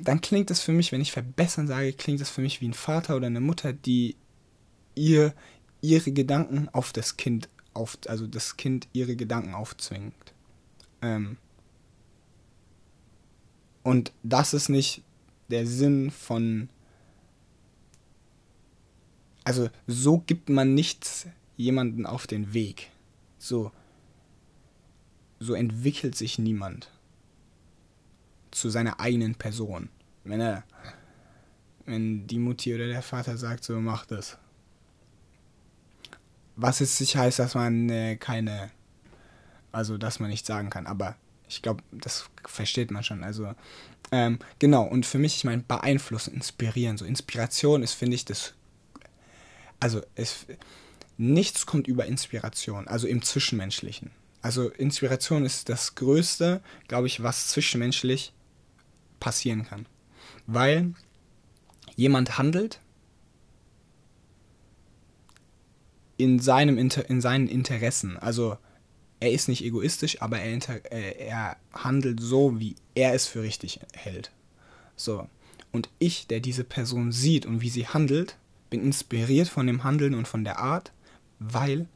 dann 0.00 0.20
klingt 0.20 0.50
es 0.50 0.60
für 0.60 0.72
mich, 0.72 0.92
wenn 0.92 1.00
ich 1.00 1.12
verbessern 1.12 1.66
sage, 1.66 1.92
klingt 1.92 2.20
es 2.20 2.30
für 2.30 2.40
mich 2.40 2.60
wie 2.60 2.68
ein 2.68 2.74
Vater 2.74 3.16
oder 3.16 3.26
eine 3.26 3.40
Mutter, 3.40 3.72
die 3.72 4.16
ihr 4.94 5.34
ihre 5.80 6.12
Gedanken 6.12 6.68
auf 6.72 6.92
das 6.92 7.16
Kind 7.16 7.48
auf, 7.74 7.98
also 8.06 8.26
das 8.26 8.56
Kind 8.56 8.88
ihre 8.92 9.16
Gedanken 9.16 9.54
aufzwingt. 9.54 10.33
Ähm 11.04 11.36
und 13.82 14.12
das 14.22 14.54
ist 14.54 14.68
nicht 14.68 15.02
der 15.50 15.66
Sinn 15.66 16.10
von 16.10 16.68
also 19.44 19.68
so 19.86 20.18
gibt 20.18 20.48
man 20.48 20.72
nichts 20.72 21.26
jemanden 21.56 22.06
auf 22.06 22.26
den 22.26 22.54
Weg. 22.54 22.90
So 23.38 23.70
so 25.38 25.54
entwickelt 25.54 26.16
sich 26.16 26.38
niemand 26.38 26.90
zu 28.50 28.70
seiner 28.70 29.00
eigenen 29.00 29.34
Person. 29.34 29.90
Wenn 30.24 30.40
er, 30.40 30.64
wenn 31.84 32.26
die 32.26 32.38
Mutti 32.38 32.74
oder 32.74 32.86
der 32.86 33.02
Vater 33.02 33.36
sagt, 33.36 33.64
so 33.64 33.78
mach 33.80 34.06
das. 34.06 34.38
Was 36.56 36.80
es 36.80 37.00
nicht 37.00 37.16
heißt, 37.16 37.40
dass 37.40 37.54
man 37.54 37.88
äh, 37.90 38.16
keine, 38.16 38.70
also 39.74 39.98
dass 39.98 40.20
man 40.20 40.30
nicht 40.30 40.46
sagen 40.46 40.70
kann, 40.70 40.86
aber 40.86 41.16
ich 41.48 41.62
glaube, 41.62 41.82
das 41.92 42.28
versteht 42.46 42.90
man 42.90 43.04
schon. 43.04 43.22
Also, 43.22 43.54
ähm, 44.12 44.38
genau, 44.58 44.84
und 44.84 45.06
für 45.06 45.18
mich, 45.18 45.36
ich 45.36 45.44
meine, 45.44 45.62
beeinflussen, 45.62 46.34
inspirieren. 46.34 46.96
So, 46.96 47.04
Inspiration 47.04 47.82
ist, 47.82 47.92
finde 47.92 48.14
ich, 48.14 48.24
das. 48.24 48.54
Also, 49.80 50.02
es, 50.14 50.46
nichts 51.16 51.66
kommt 51.66 51.86
über 51.86 52.06
Inspiration, 52.06 52.88
also 52.88 53.06
im 53.06 53.22
Zwischenmenschlichen. 53.22 54.10
Also, 54.42 54.70
Inspiration 54.70 55.44
ist 55.44 55.68
das 55.68 55.94
Größte, 55.94 56.62
glaube 56.88 57.06
ich, 57.06 57.22
was 57.22 57.48
zwischenmenschlich 57.48 58.32
passieren 59.20 59.64
kann. 59.64 59.86
Weil 60.46 60.94
jemand 61.96 62.38
handelt 62.38 62.80
in, 66.16 66.38
seinem 66.38 66.78
Inter 66.78 67.08
in 67.08 67.20
seinen 67.20 67.48
Interessen. 67.48 68.16
Also 68.18 68.58
er 69.20 69.32
ist 69.32 69.48
nicht 69.48 69.64
egoistisch, 69.64 70.20
aber 70.20 70.38
er, 70.38 71.20
er 71.20 71.56
handelt 71.72 72.20
so, 72.20 72.58
wie 72.60 72.76
er 72.94 73.14
es 73.14 73.26
für 73.26 73.42
richtig 73.42 73.80
hält. 73.92 74.30
So. 74.96 75.28
Und 75.72 75.88
ich, 75.98 76.26
der 76.26 76.40
diese 76.40 76.64
Person 76.64 77.10
sieht 77.10 77.46
und 77.46 77.60
wie 77.60 77.70
sie 77.70 77.88
handelt, 77.88 78.36
bin 78.70 78.82
inspiriert 78.82 79.48
von 79.48 79.66
dem 79.66 79.84
Handeln 79.84 80.14
und 80.14 80.28
von 80.28 80.44
der 80.44 80.58
Art, 80.58 80.92
weil 81.38 81.88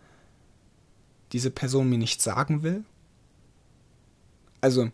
diese 1.33 1.51
Person 1.51 1.89
mir 1.89 1.99
nichts 1.99 2.25
sagen 2.25 2.63
will. 2.63 2.85
Also, 4.61 4.91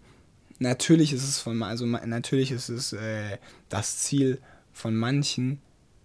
natürlich 0.58 1.12
ist 1.12 1.22
es 1.22 1.38
von 1.38 1.62
also 1.62 1.87
natürlich 1.87 2.50
ist 2.50 2.68
es 2.68 2.92
äh, 2.92 3.38
das 3.68 3.98
Ziel 3.98 4.40
von 4.72 4.94
manchen, 4.94 5.60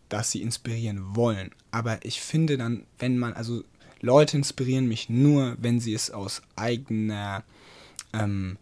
dass 0.08 0.32
sie 0.32 0.42
inspirieren 0.42 1.16
wollen. 1.16 1.52
Aber 1.72 2.04
ich 2.06 2.22
finde 2.22 2.58
dann, 2.58 2.86
wenn 2.98 3.18
man, 3.18 3.34
also 3.34 3.64
Leute 4.02 4.38
inspirieren 4.38 4.88
mich 4.88 5.10
nur, 5.10 5.58
wenn 5.60 5.80
sie 5.80 5.94
es 5.94 6.12
aus 6.12 6.42
eigener, 6.56 7.44
ähm, 8.14 8.58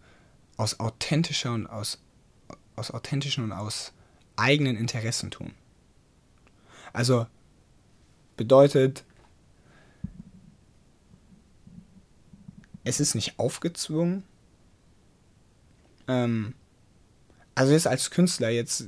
aus 0.58 0.80
authentischer 0.80 1.54
und 1.54 1.68
aus, 1.68 2.00
aus 2.76 2.92
authentischen 2.92 3.44
und 3.44 3.52
aus 3.52 3.94
eigenen 4.36 4.76
Interessen 4.76 5.32
tun. 5.32 5.54
Also 6.94 7.28
bedeutet, 8.36 9.04
es 12.84 13.00
ist 13.00 13.16
nicht 13.16 13.38
aufgezwungen, 13.38 14.24
ähm, 16.08 16.54
also 17.54 17.74
jetzt 17.74 17.88
als 17.88 18.12
Künstler, 18.12 18.50
jetzt 18.50 18.88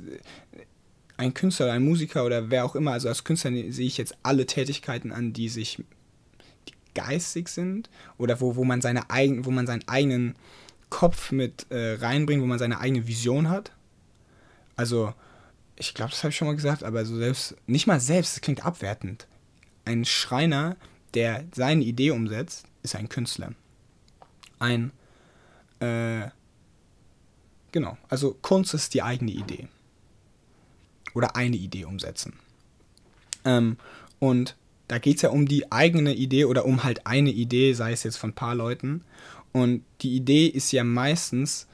ein 1.16 1.34
Künstler, 1.34 1.72
ein 1.72 1.84
Musiker 1.84 2.24
oder 2.24 2.50
wer 2.50 2.64
auch 2.64 2.74
immer, 2.74 2.92
also 2.92 3.08
als 3.08 3.24
Künstler 3.24 3.50
sehe 3.50 3.86
ich 3.86 3.98
jetzt 3.98 4.16
alle 4.22 4.46
Tätigkeiten 4.46 5.12
an, 5.12 5.32
die 5.32 5.48
sich 5.48 5.84
geistig 6.94 7.48
sind 7.48 7.90
oder 8.18 8.40
wo, 8.40 8.56
wo 8.56 8.64
man 8.64 8.80
seine 8.80 9.10
eigen, 9.10 9.44
wo 9.44 9.50
man 9.50 9.66
seinen 9.66 9.86
eigenen 9.88 10.36
Kopf 10.88 11.32
mit 11.32 11.66
äh, 11.70 11.94
reinbringt, 11.94 12.42
wo 12.42 12.46
man 12.46 12.58
seine 12.58 12.80
eigene 12.80 13.06
Vision 13.06 13.48
hat. 13.48 13.72
Also, 14.76 15.14
ich 15.76 15.94
glaube, 15.94 16.10
das 16.10 16.22
habe 16.22 16.30
ich 16.30 16.36
schon 16.36 16.48
mal 16.48 16.56
gesagt, 16.56 16.82
aber 16.82 17.04
so 17.04 17.16
selbst, 17.16 17.56
nicht 17.66 17.86
mal 17.86 18.00
selbst, 18.00 18.36
das 18.36 18.40
klingt 18.40 18.64
abwertend. 18.64 19.26
Ein 19.84 20.04
Schreiner, 20.04 20.76
der 21.14 21.44
seine 21.54 21.84
Idee 21.84 22.10
umsetzt, 22.10 22.66
ist 22.82 22.96
ein 22.96 23.08
Künstler. 23.08 23.52
Ein 24.58 24.92
äh, 25.80 26.28
Genau, 27.72 27.96
also 28.08 28.36
Kunst 28.42 28.74
ist 28.74 28.94
die 28.94 29.02
eigene 29.02 29.30
Idee. 29.30 29.68
Oder 31.14 31.36
eine 31.36 31.56
Idee 31.56 31.84
umsetzen. 31.84 32.34
Ähm, 33.44 33.76
und 34.18 34.56
da 34.90 34.98
geht 34.98 35.16
es 35.16 35.22
ja 35.22 35.30
um 35.30 35.46
die 35.46 35.70
eigene 35.70 36.14
Idee 36.14 36.46
oder 36.46 36.64
um 36.64 36.82
halt 36.82 37.06
eine 37.06 37.30
Idee, 37.30 37.74
sei 37.74 37.92
es 37.92 38.02
jetzt 38.02 38.16
von 38.16 38.30
ein 38.30 38.34
paar 38.34 38.56
Leuten. 38.56 39.04
Und 39.52 39.84
die 40.00 40.16
Idee 40.16 40.46
ist 40.48 40.72
ja 40.72 40.82
meistens, 40.82 41.68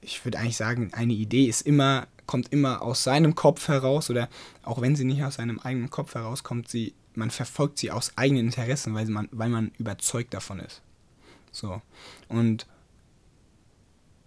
ich 0.00 0.24
würde 0.24 0.38
eigentlich 0.38 0.56
sagen, 0.56 0.90
eine 0.94 1.12
Idee 1.12 1.44
ist 1.44 1.60
immer, 1.60 2.06
kommt 2.24 2.50
immer 2.50 2.80
aus 2.80 3.02
seinem 3.04 3.34
Kopf 3.34 3.68
heraus 3.68 4.08
oder 4.08 4.30
auch 4.62 4.80
wenn 4.80 4.96
sie 4.96 5.04
nicht 5.04 5.22
aus 5.22 5.34
seinem 5.34 5.58
eigenen 5.58 5.90
Kopf 5.90 6.14
herauskommt, 6.14 6.70
sie, 6.70 6.94
man 7.14 7.30
verfolgt 7.30 7.78
sie 7.78 7.90
aus 7.90 8.16
eigenen 8.16 8.46
Interessen, 8.46 8.94
weil 8.94 9.04
man, 9.06 9.28
weil 9.30 9.50
man 9.50 9.72
überzeugt 9.78 10.32
davon 10.32 10.60
ist. 10.60 10.80
So. 11.52 11.82
Und 12.28 12.66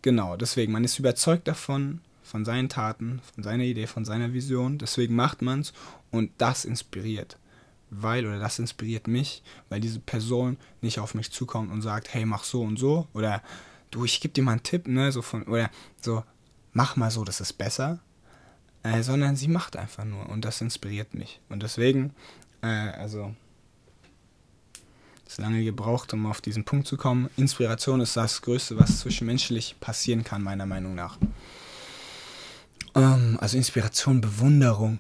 Genau, 0.04 0.36
deswegen, 0.36 0.74
man 0.74 0.84
ist 0.84 1.00
überzeugt 1.00 1.48
davon, 1.48 2.02
von 2.34 2.46
seinen 2.46 2.67
Taten, 2.67 3.22
von 3.36 3.43
seiner 3.43 3.63
Idee, 3.63 3.86
von 3.86 4.06
seiner 4.06 4.34
Vision, 4.34 4.80
deswegen 4.80 5.15
macht 5.15 5.43
man 5.43 5.60
es 5.60 5.72
und 6.10 6.32
das 6.39 6.65
inspiriert. 6.65 7.38
weil, 8.02 8.26
oder 8.26 8.39
das 8.39 8.58
inspiriert 8.58 9.08
mich, 9.08 9.43
weil 9.69 9.80
diese 9.80 10.00
Person 10.00 10.58
nicht 10.82 11.00
auf 11.00 11.13
mich 11.13 11.32
zukommt 11.32 11.72
und 11.72 11.84
sagt, 11.84 12.12
hey, 12.12 12.26
mach 12.26 12.43
so 12.43 12.63
und 12.63 12.80
so, 12.80 13.08
oder 13.13 13.43
du, 13.91 14.04
ich 14.04 14.19
gebe 14.19 14.34
dir 14.34 14.43
mal 14.43 14.54
einen 14.54 14.63
Tipp, 14.63 14.88
ne, 14.88 15.12
so 15.12 15.22
von, 15.22 15.43
oder 15.43 15.69
so, 16.02 16.24
mach 16.72 16.96
mal 16.96 17.12
so, 17.12 17.24
das 17.24 17.39
ist 17.39 17.54
besser, 17.54 18.00
äh, 18.82 19.04
sondern 19.04 19.36
sie 19.36 19.48
macht 19.48 19.78
einfach 19.78 20.06
nur 20.06 20.28
und 20.30 20.43
das 20.43 20.60
inspiriert 20.62 21.13
mich. 21.13 21.39
Und 21.50 21.62
deswegen, 21.62 22.15
äh, 22.62 22.67
also, 22.67 23.36
lange 25.38 25.63
gebraucht, 25.63 26.13
um 26.13 26.26
auf 26.28 26.41
diesen 26.41 26.63
Punkt 26.63 26.88
zu 26.88 26.96
kommen. 26.98 27.30
Inspiration 27.38 28.02
ist 28.02 28.15
das 28.17 28.41
Größte, 28.41 28.80
was 28.80 29.00
zwischenmenschlich 29.00 29.76
passieren 29.80 30.24
kann, 30.24 30.43
meiner 30.43 30.65
Meinung 30.65 30.93
nach. 30.96 31.17
Ähm, 32.95 33.38
also 33.41 33.58
Inspiration, 33.58 34.21
Bewunderung. 34.21 34.99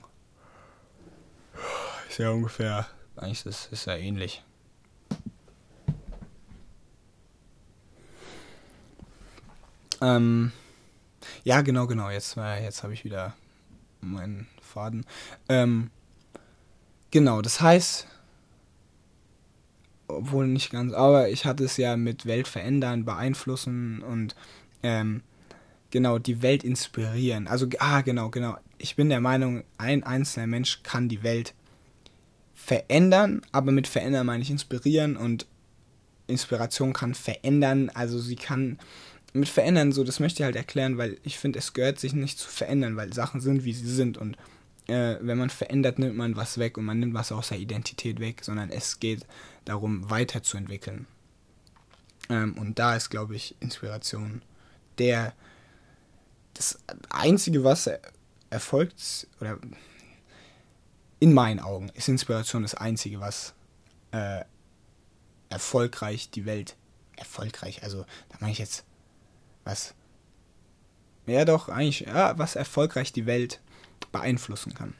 Ist 2.09 2.19
ja 2.19 2.29
ungefähr, 2.29 2.87
eigentlich 3.15 3.45
ist, 3.45 3.71
ist 3.71 3.85
ja 3.85 3.95
ähnlich. 3.95 4.43
Ähm, 10.01 10.51
ja, 11.43 11.61
genau, 11.61 11.87
genau. 11.87 12.09
Jetzt, 12.09 12.37
äh, 12.37 12.63
jetzt 12.63 12.83
habe 12.83 12.93
ich 12.93 13.05
wieder 13.05 13.35
meinen 14.01 14.47
Faden. 14.61 15.05
Ähm, 15.47 15.91
genau, 17.11 17.41
das 17.41 17.61
heißt, 17.61 18.07
obwohl 20.07 20.47
nicht 20.47 20.71
ganz, 20.71 20.93
aber 20.93 21.29
ich 21.29 21.45
hatte 21.45 21.63
es 21.63 21.77
ja 21.77 21.95
mit 21.95 22.25
Welt 22.25 22.47
verändern, 22.47 23.05
beeinflussen 23.05 24.01
und 24.01 24.35
ähm, 24.83 25.23
genau 25.93 26.17
die 26.17 26.41
Welt 26.41 26.63
inspirieren. 26.63 27.47
Also, 27.47 27.67
ah, 27.77 28.01
genau, 28.01 28.29
genau. 28.29 28.57
Ich 28.79 28.95
bin 28.95 29.09
der 29.09 29.21
Meinung, 29.21 29.63
ein 29.77 30.03
einzelner 30.03 30.47
Mensch 30.47 30.81
kann 30.81 31.07
die 31.07 31.21
Welt 31.21 31.53
verändern, 32.55 33.41
aber 33.51 33.71
mit 33.71 33.87
verändern 33.87 34.25
meine 34.25 34.41
ich 34.41 34.49
inspirieren 34.49 35.15
und 35.15 35.45
Inspiration 36.25 36.93
kann 36.93 37.13
verändern, 37.13 37.91
also 37.93 38.19
sie 38.19 38.35
kann 38.35 38.79
mit 39.33 39.49
verändern, 39.49 39.91
so 39.91 40.03
das 40.03 40.19
möchte 40.19 40.41
ich 40.41 40.45
halt 40.45 40.55
erklären, 40.55 40.97
weil 40.97 41.17
ich 41.23 41.37
finde, 41.37 41.59
es 41.59 41.73
gehört 41.73 41.99
sich 41.99 42.13
nicht 42.13 42.39
zu 42.39 42.49
verändern, 42.49 42.95
weil 42.95 43.13
Sachen 43.13 43.39
sind, 43.39 43.63
wie 43.63 43.73
sie 43.73 43.89
sind 43.89 44.17
und 44.17 44.35
äh, 44.87 45.17
wenn 45.21 45.37
man 45.37 45.49
verändert, 45.49 45.99
nimmt 45.99 46.15
man 46.15 46.35
was 46.35 46.57
weg 46.57 46.77
und 46.77 46.85
man 46.85 46.99
nimmt 46.99 47.13
was 47.13 47.31
aus 47.31 47.49
der 47.49 47.59
Identität 47.59 48.19
weg, 48.19 48.43
sondern 48.43 48.69
es 48.69 48.99
geht 48.99 49.25
darum, 49.65 50.09
weiterzuentwickeln. 50.09 51.05
Ähm, 52.29 52.57
und 52.57 52.79
da 52.79 52.95
ist, 52.95 53.09
glaube 53.09 53.35
ich, 53.35 53.55
Inspiration 53.59 54.41
der 54.97 55.33
das 56.53 56.79
Einzige, 57.09 57.63
was 57.63 57.89
erfolgt, 58.49 59.27
oder 59.39 59.59
in 61.19 61.33
meinen 61.33 61.59
Augen 61.59 61.89
ist 61.89 62.07
Inspiration 62.07 62.63
das 62.63 62.75
Einzige, 62.75 63.19
was 63.19 63.53
äh, 64.11 64.43
erfolgreich 65.49 66.29
die 66.29 66.45
Welt 66.45 66.75
erfolgreich, 67.15 67.83
also 67.83 68.05
da 68.29 68.37
meine 68.39 68.51
ich 68.51 68.59
jetzt 68.59 68.85
was 69.63 69.93
ja 71.25 71.45
doch 71.45 71.69
eigentlich 71.69 72.01
ja, 72.01 72.37
was 72.37 72.55
erfolgreich 72.55 73.13
die 73.13 73.25
Welt 73.25 73.61
beeinflussen 74.11 74.73
kann. 74.73 74.93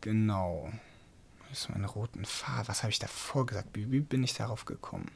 Genau. 0.00 0.70
Das 1.48 1.60
ist 1.60 1.70
meine 1.70 1.86
roten 1.86 2.24
Farbe. 2.24 2.68
Was 2.68 2.82
habe 2.82 2.90
ich 2.90 2.98
davor 2.98 3.46
gesagt? 3.46 3.68
Wie, 3.72 3.90
wie 3.90 4.00
bin 4.00 4.24
ich 4.24 4.34
darauf 4.34 4.64
gekommen? 4.64 5.10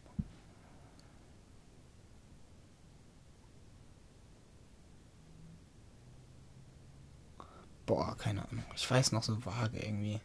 Boah, 7.88 8.16
keine 8.16 8.48
Ahnung. 8.48 8.64
Ich 8.77 8.88
weiß 8.88 9.12
noch 9.12 9.24
so 9.24 9.44
vage 9.44 9.79
irgendwie. 9.79 10.20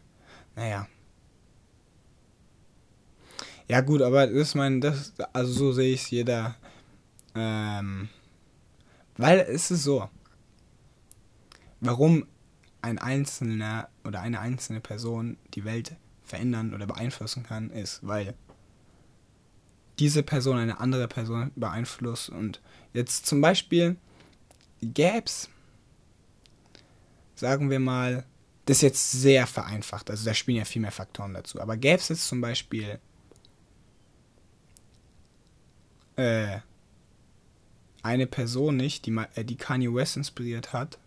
Naja. 0.54 0.86
Ja 3.66 3.80
gut, 3.80 4.02
aber 4.02 4.26
das 4.26 4.36
ist 4.36 4.54
mein, 4.54 4.80
das, 4.80 5.14
also 5.32 5.52
so 5.52 5.72
sehe 5.72 5.94
ich 5.94 6.02
es 6.02 6.10
jeder. 6.10 6.54
Ähm, 7.34 8.08
weil 9.16 9.40
es 9.40 9.70
ist 9.70 9.82
so 9.82 10.08
warum 11.84 12.26
ein 12.82 12.98
einzelner 12.98 13.88
oder 14.04 14.20
eine 14.20 14.40
einzelne 14.40 14.80
Person 14.80 15.36
die 15.54 15.64
Welt 15.64 15.96
verändern 16.22 16.74
oder 16.74 16.86
beeinflussen 16.86 17.42
kann, 17.42 17.70
ist, 17.70 18.00
weil 18.06 18.34
diese 19.98 20.22
Person 20.22 20.56
eine 20.56 20.80
andere 20.80 21.06
Person 21.08 21.52
beeinflusst 21.54 22.30
und 22.30 22.60
jetzt 22.92 23.26
zum 23.26 23.40
Beispiel 23.40 23.96
gäbe 24.82 25.24
es, 25.24 25.48
sagen 27.34 27.70
wir 27.70 27.80
mal, 27.80 28.24
das 28.66 28.78
ist 28.78 28.82
jetzt 28.82 29.12
sehr 29.12 29.46
vereinfacht, 29.46 30.10
also 30.10 30.24
da 30.24 30.34
spielen 30.34 30.58
ja 30.58 30.64
viel 30.64 30.82
mehr 30.82 30.92
Faktoren 30.92 31.34
dazu, 31.34 31.60
aber 31.60 31.76
gäbe 31.76 31.98
es 31.98 32.08
jetzt 32.08 32.26
zum 32.26 32.40
Beispiel 32.40 32.98
äh, 36.16 36.58
eine 38.02 38.26
Person 38.26 38.76
nicht, 38.76 39.06
die, 39.06 39.16
äh, 39.34 39.44
die 39.44 39.56
Kanye 39.56 39.92
West 39.92 40.16
inspiriert 40.16 40.72
hat, 40.72 40.98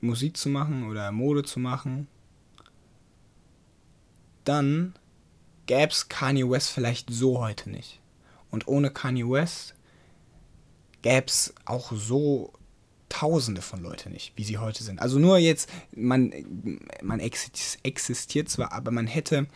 Musik 0.00 0.36
zu 0.36 0.48
machen 0.48 0.88
oder 0.88 1.10
Mode 1.12 1.42
zu 1.44 1.60
machen, 1.60 2.08
dann 4.44 4.94
gäbe 5.66 5.92
es 5.92 6.08
Kanye 6.08 6.48
West 6.48 6.70
vielleicht 6.70 7.10
so 7.10 7.40
heute 7.40 7.70
nicht. 7.70 8.00
Und 8.50 8.66
ohne 8.66 8.90
Kanye 8.90 9.28
West 9.28 9.74
gäbe 11.02 11.26
es 11.26 11.54
auch 11.64 11.92
so 11.92 12.52
Tausende 13.08 13.62
von 13.62 13.82
Leuten 13.82 14.12
nicht, 14.12 14.32
wie 14.36 14.44
sie 14.44 14.58
heute 14.58 14.84
sind. 14.84 15.00
Also 15.00 15.18
nur 15.18 15.38
jetzt, 15.38 15.70
man, 15.94 16.32
man 17.02 17.20
existiert 17.20 18.48
zwar, 18.48 18.72
aber 18.72 18.90
man 18.90 19.06
hätte 19.06 19.46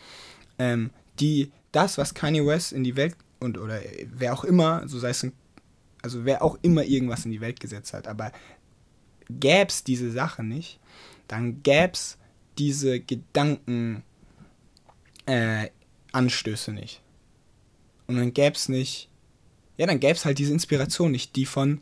ähm, 0.57 0.89
die, 1.19 1.51
das, 1.71 1.97
was 1.97 2.13
Kanye 2.13 2.45
West 2.45 2.73
in 2.73 2.83
die 2.83 2.95
Welt 2.95 3.15
und 3.39 3.57
oder 3.57 3.79
wer 4.05 4.33
auch 4.33 4.43
immer, 4.43 4.87
so 4.87 4.99
sei 4.99 5.09
es, 5.09 5.27
also 6.01 6.25
wer 6.25 6.41
auch 6.41 6.57
immer 6.61 6.83
irgendwas 6.83 7.25
in 7.25 7.31
die 7.31 7.41
Welt 7.41 7.59
gesetzt 7.59 7.93
hat, 7.93 8.07
aber 8.07 8.31
gäbe 9.29 9.69
es 9.69 9.83
diese 9.83 10.11
Sache 10.11 10.43
nicht, 10.43 10.79
dann 11.27 11.61
gäbe 11.63 11.93
es 11.93 12.17
diese 12.57 12.99
Gedankenanstöße 12.99 14.03
äh, 16.71 16.73
nicht. 16.73 17.01
Und 18.07 18.17
dann 18.17 18.33
gäbe 18.33 18.55
es 18.55 18.69
nicht, 18.69 19.09
ja, 19.77 19.87
dann 19.87 19.99
gäbe 19.99 20.13
es 20.13 20.25
halt 20.25 20.39
diese 20.39 20.53
Inspiration 20.53 21.11
nicht, 21.11 21.35
die 21.35 21.45
von, 21.45 21.81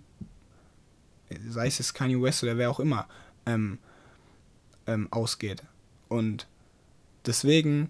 sei 1.48 1.68
es 1.68 1.94
Kanye 1.94 2.22
West 2.22 2.44
oder 2.44 2.58
wer 2.58 2.70
auch 2.70 2.80
immer, 2.80 3.08
ähm, 3.46 3.80
ähm, 4.88 5.08
ausgeht. 5.12 5.64
Und 6.08 6.48
deswegen 7.26 7.90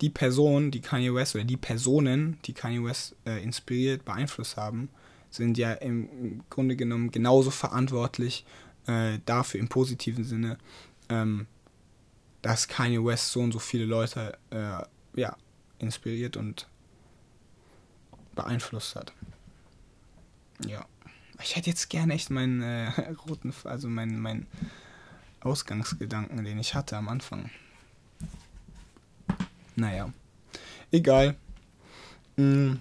die 0.00 0.10
Person, 0.10 0.70
die 0.70 0.80
Kanye 0.80 1.14
West 1.14 1.34
oder 1.34 1.44
die 1.44 1.56
Personen, 1.56 2.38
die 2.44 2.52
Kanye 2.52 2.84
West 2.84 3.16
äh, 3.26 3.42
inspiriert, 3.42 4.04
beeinflusst 4.04 4.56
haben, 4.56 4.88
sind 5.30 5.58
ja 5.58 5.72
im 5.72 6.42
Grunde 6.50 6.76
genommen 6.76 7.10
genauso 7.10 7.50
verantwortlich 7.50 8.44
äh, 8.86 9.18
dafür 9.26 9.60
im 9.60 9.68
positiven 9.68 10.24
Sinne, 10.24 10.58
ähm, 11.08 11.46
dass 12.42 12.68
Kanye 12.68 13.04
West 13.04 13.32
so 13.32 13.40
und 13.40 13.52
so 13.52 13.58
viele 13.58 13.84
Leute 13.84 14.38
äh, 14.50 15.20
ja, 15.20 15.36
inspiriert 15.78 16.36
und 16.36 16.68
beeinflusst 18.34 18.94
hat. 18.94 19.12
Ja. 20.66 20.86
Ich 21.42 21.56
hätte 21.56 21.70
jetzt 21.70 21.88
gerne 21.88 22.14
echt 22.14 22.30
meinen 22.30 22.62
äh, 22.62 22.90
roten, 23.28 23.52
also 23.64 23.88
meinen 23.88 24.20
mein 24.20 24.46
Ausgangsgedanken, 25.40 26.44
den 26.44 26.58
ich 26.58 26.74
hatte 26.74 26.96
am 26.96 27.08
Anfang. 27.08 27.50
Naja. 29.76 30.12
Egal. 30.90 31.36
Mhm. 32.36 32.80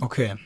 Okay. 0.00 0.36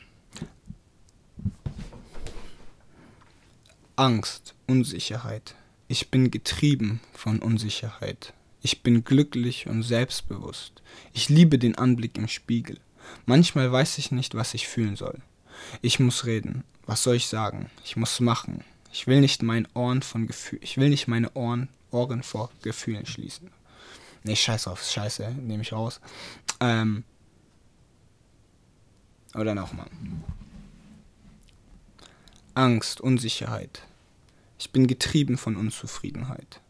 Angst, 3.95 4.55
Unsicherheit. 4.65 5.55
Ich 5.87 6.09
bin 6.09 6.31
getrieben 6.31 6.99
von 7.13 7.39
Unsicherheit. 7.39 8.33
Ich 8.61 8.81
bin 8.81 9.03
glücklich 9.03 9.67
und 9.67 9.83
selbstbewusst. 9.83 10.81
Ich 11.13 11.29
liebe 11.29 11.59
den 11.59 11.77
Anblick 11.77 12.17
im 12.17 12.27
Spiegel. 12.27 12.79
Manchmal 13.25 13.71
weiß 13.71 13.99
ich 13.99 14.11
nicht, 14.11 14.33
was 14.33 14.53
ich 14.53 14.67
fühlen 14.67 14.95
soll. 14.95 15.21
Ich 15.81 15.99
muss 15.99 16.25
reden. 16.25 16.63
Was 16.85 17.03
soll 17.03 17.15
ich 17.15 17.27
sagen? 17.27 17.69
Ich 17.83 17.95
muss 17.95 18.19
machen. 18.19 18.63
Ich 18.91 19.05
will 19.07 19.21
nicht 19.21 19.43
meinen 19.43 19.67
Ohren 19.73 20.01
von 20.01 20.27
Gefühl, 20.27 20.59
ich 20.61 20.77
will 20.77 20.89
nicht 20.89 21.07
meine 21.07 21.31
Ohren, 21.33 21.69
Ohren 21.91 22.23
vor 22.23 22.51
Gefühlen 22.61 23.05
schließen. 23.05 23.51
Nee, 24.23 24.35
scheiß 24.35 24.67
auf, 24.67 24.83
scheiße, 24.83 25.31
nehme 25.31 25.63
ich 25.63 25.73
raus. 25.73 25.99
Ähm, 26.59 27.03
oder 29.33 29.55
nochmal. 29.55 29.89
Angst, 32.53 33.01
Unsicherheit. 33.01 33.83
Ich 34.59 34.71
bin 34.71 34.87
getrieben 34.87 35.37
von 35.37 35.55
Unzufriedenheit. 35.55 36.61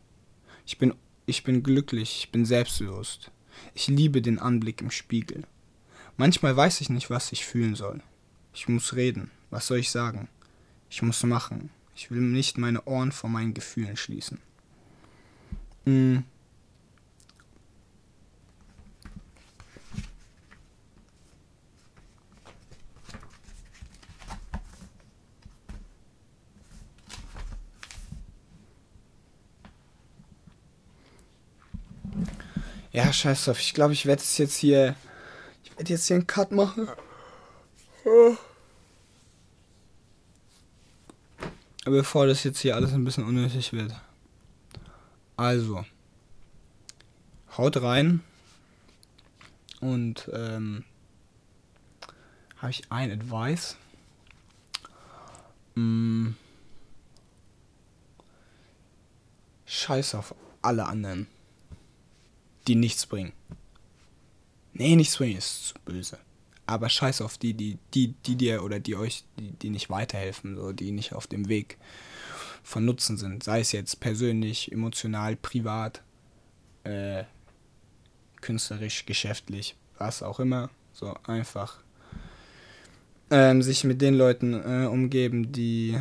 Ich 0.65 0.77
bin, 0.77 0.93
ich 1.25 1.43
bin 1.43 1.61
glücklich, 1.61 2.19
ich 2.19 2.31
bin 2.31 2.45
selbstbewusst. 2.45 3.31
Ich 3.73 3.87
liebe 3.87 4.21
den 4.21 4.39
Anblick 4.39 4.81
im 4.81 4.91
Spiegel. 4.91 5.43
Manchmal 6.17 6.55
weiß 6.55 6.81
ich 6.81 6.89
nicht, 6.89 7.09
was 7.09 7.31
ich 7.31 7.45
fühlen 7.45 7.75
soll. 7.75 8.01
Ich 8.53 8.67
muss 8.67 8.95
reden. 8.95 9.31
Was 9.49 9.67
soll 9.67 9.79
ich 9.79 9.91
sagen? 9.91 10.29
Ich 10.89 11.01
muss 11.01 11.23
machen. 11.23 11.69
Ich 11.95 12.11
will 12.11 12.21
nicht 12.21 12.57
meine 12.57 12.83
Ohren 12.85 13.11
vor 13.11 13.29
meinen 13.29 13.53
Gefühlen 13.53 13.97
schließen. 13.97 14.39
Hm. 15.85 16.23
Ja, 32.93 33.11
scheiß 33.11 33.45
drauf. 33.45 33.59
Ich 33.59 33.73
glaube, 33.73 33.93
ich 33.93 34.05
werde 34.05 34.21
es 34.21 34.37
jetzt 34.37 34.55
hier. 34.55 34.95
Ich 35.63 35.75
werde 35.75 35.91
jetzt 35.91 36.05
hier 36.05 36.15
einen 36.15 36.27
Cut 36.27 36.51
machen. 36.51 36.87
Bevor 41.85 42.27
das 42.27 42.43
jetzt 42.43 42.59
hier 42.59 42.75
alles 42.75 42.93
ein 42.93 43.03
bisschen 43.03 43.25
unnötig 43.25 43.73
wird. 43.73 43.93
Also. 45.35 45.83
Haut 47.57 47.81
rein. 47.81 48.21
Und 49.81 50.29
ähm, 50.31 50.85
habe 52.57 52.69
ich 52.69 52.91
ein 52.91 53.11
Advice. 53.11 53.75
Hm. 55.73 56.35
Scheiß 59.65 60.13
auf 60.13 60.35
alle 60.61 60.85
anderen 60.85 61.27
die 62.67 62.75
nichts 62.75 63.05
bringen. 63.05 63.33
Nee, 64.73 64.95
nichts 64.95 65.17
bringen 65.17 65.37
ist 65.37 65.67
zu 65.69 65.75
böse. 65.85 66.17
Aber 66.65 66.89
scheiß 66.89 67.21
auf 67.21 67.37
die, 67.37 67.53
die, 67.53 67.77
die, 67.93 68.13
die 68.25 68.35
dir 68.35 68.63
oder 68.63 68.79
die 68.79 68.95
euch, 68.95 69.25
die, 69.37 69.51
die 69.51 69.69
nicht 69.69 69.89
weiterhelfen, 69.89 70.55
so, 70.55 70.71
die 70.71 70.91
nicht 70.91 71.13
auf 71.13 71.27
dem 71.27 71.49
Weg 71.49 71.77
von 72.63 72.85
Nutzen 72.85 73.17
sind. 73.17 73.43
Sei 73.43 73.59
es 73.59 73.73
jetzt 73.73 73.99
persönlich, 73.99 74.71
emotional, 74.71 75.35
privat, 75.35 76.01
äh, 76.85 77.25
künstlerisch, 78.41 79.05
geschäftlich, 79.05 79.75
was 79.97 80.23
auch 80.23 80.39
immer. 80.39 80.69
So 80.93 81.13
einfach 81.23 81.83
ähm, 83.29 83.61
sich 83.61 83.83
mit 83.83 84.01
den 84.01 84.13
Leuten 84.15 84.53
äh, 84.53 84.85
umgeben, 84.85 85.51
die, 85.51 85.99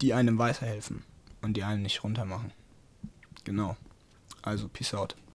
die 0.00 0.14
einem 0.14 0.38
weiterhelfen 0.38 1.04
und 1.42 1.56
die 1.56 1.62
einen 1.62 1.82
nicht 1.82 2.02
runtermachen. 2.02 2.52
Genau. 3.44 3.76
Also, 4.44 4.68
peace 4.68 4.94
out. 4.94 5.14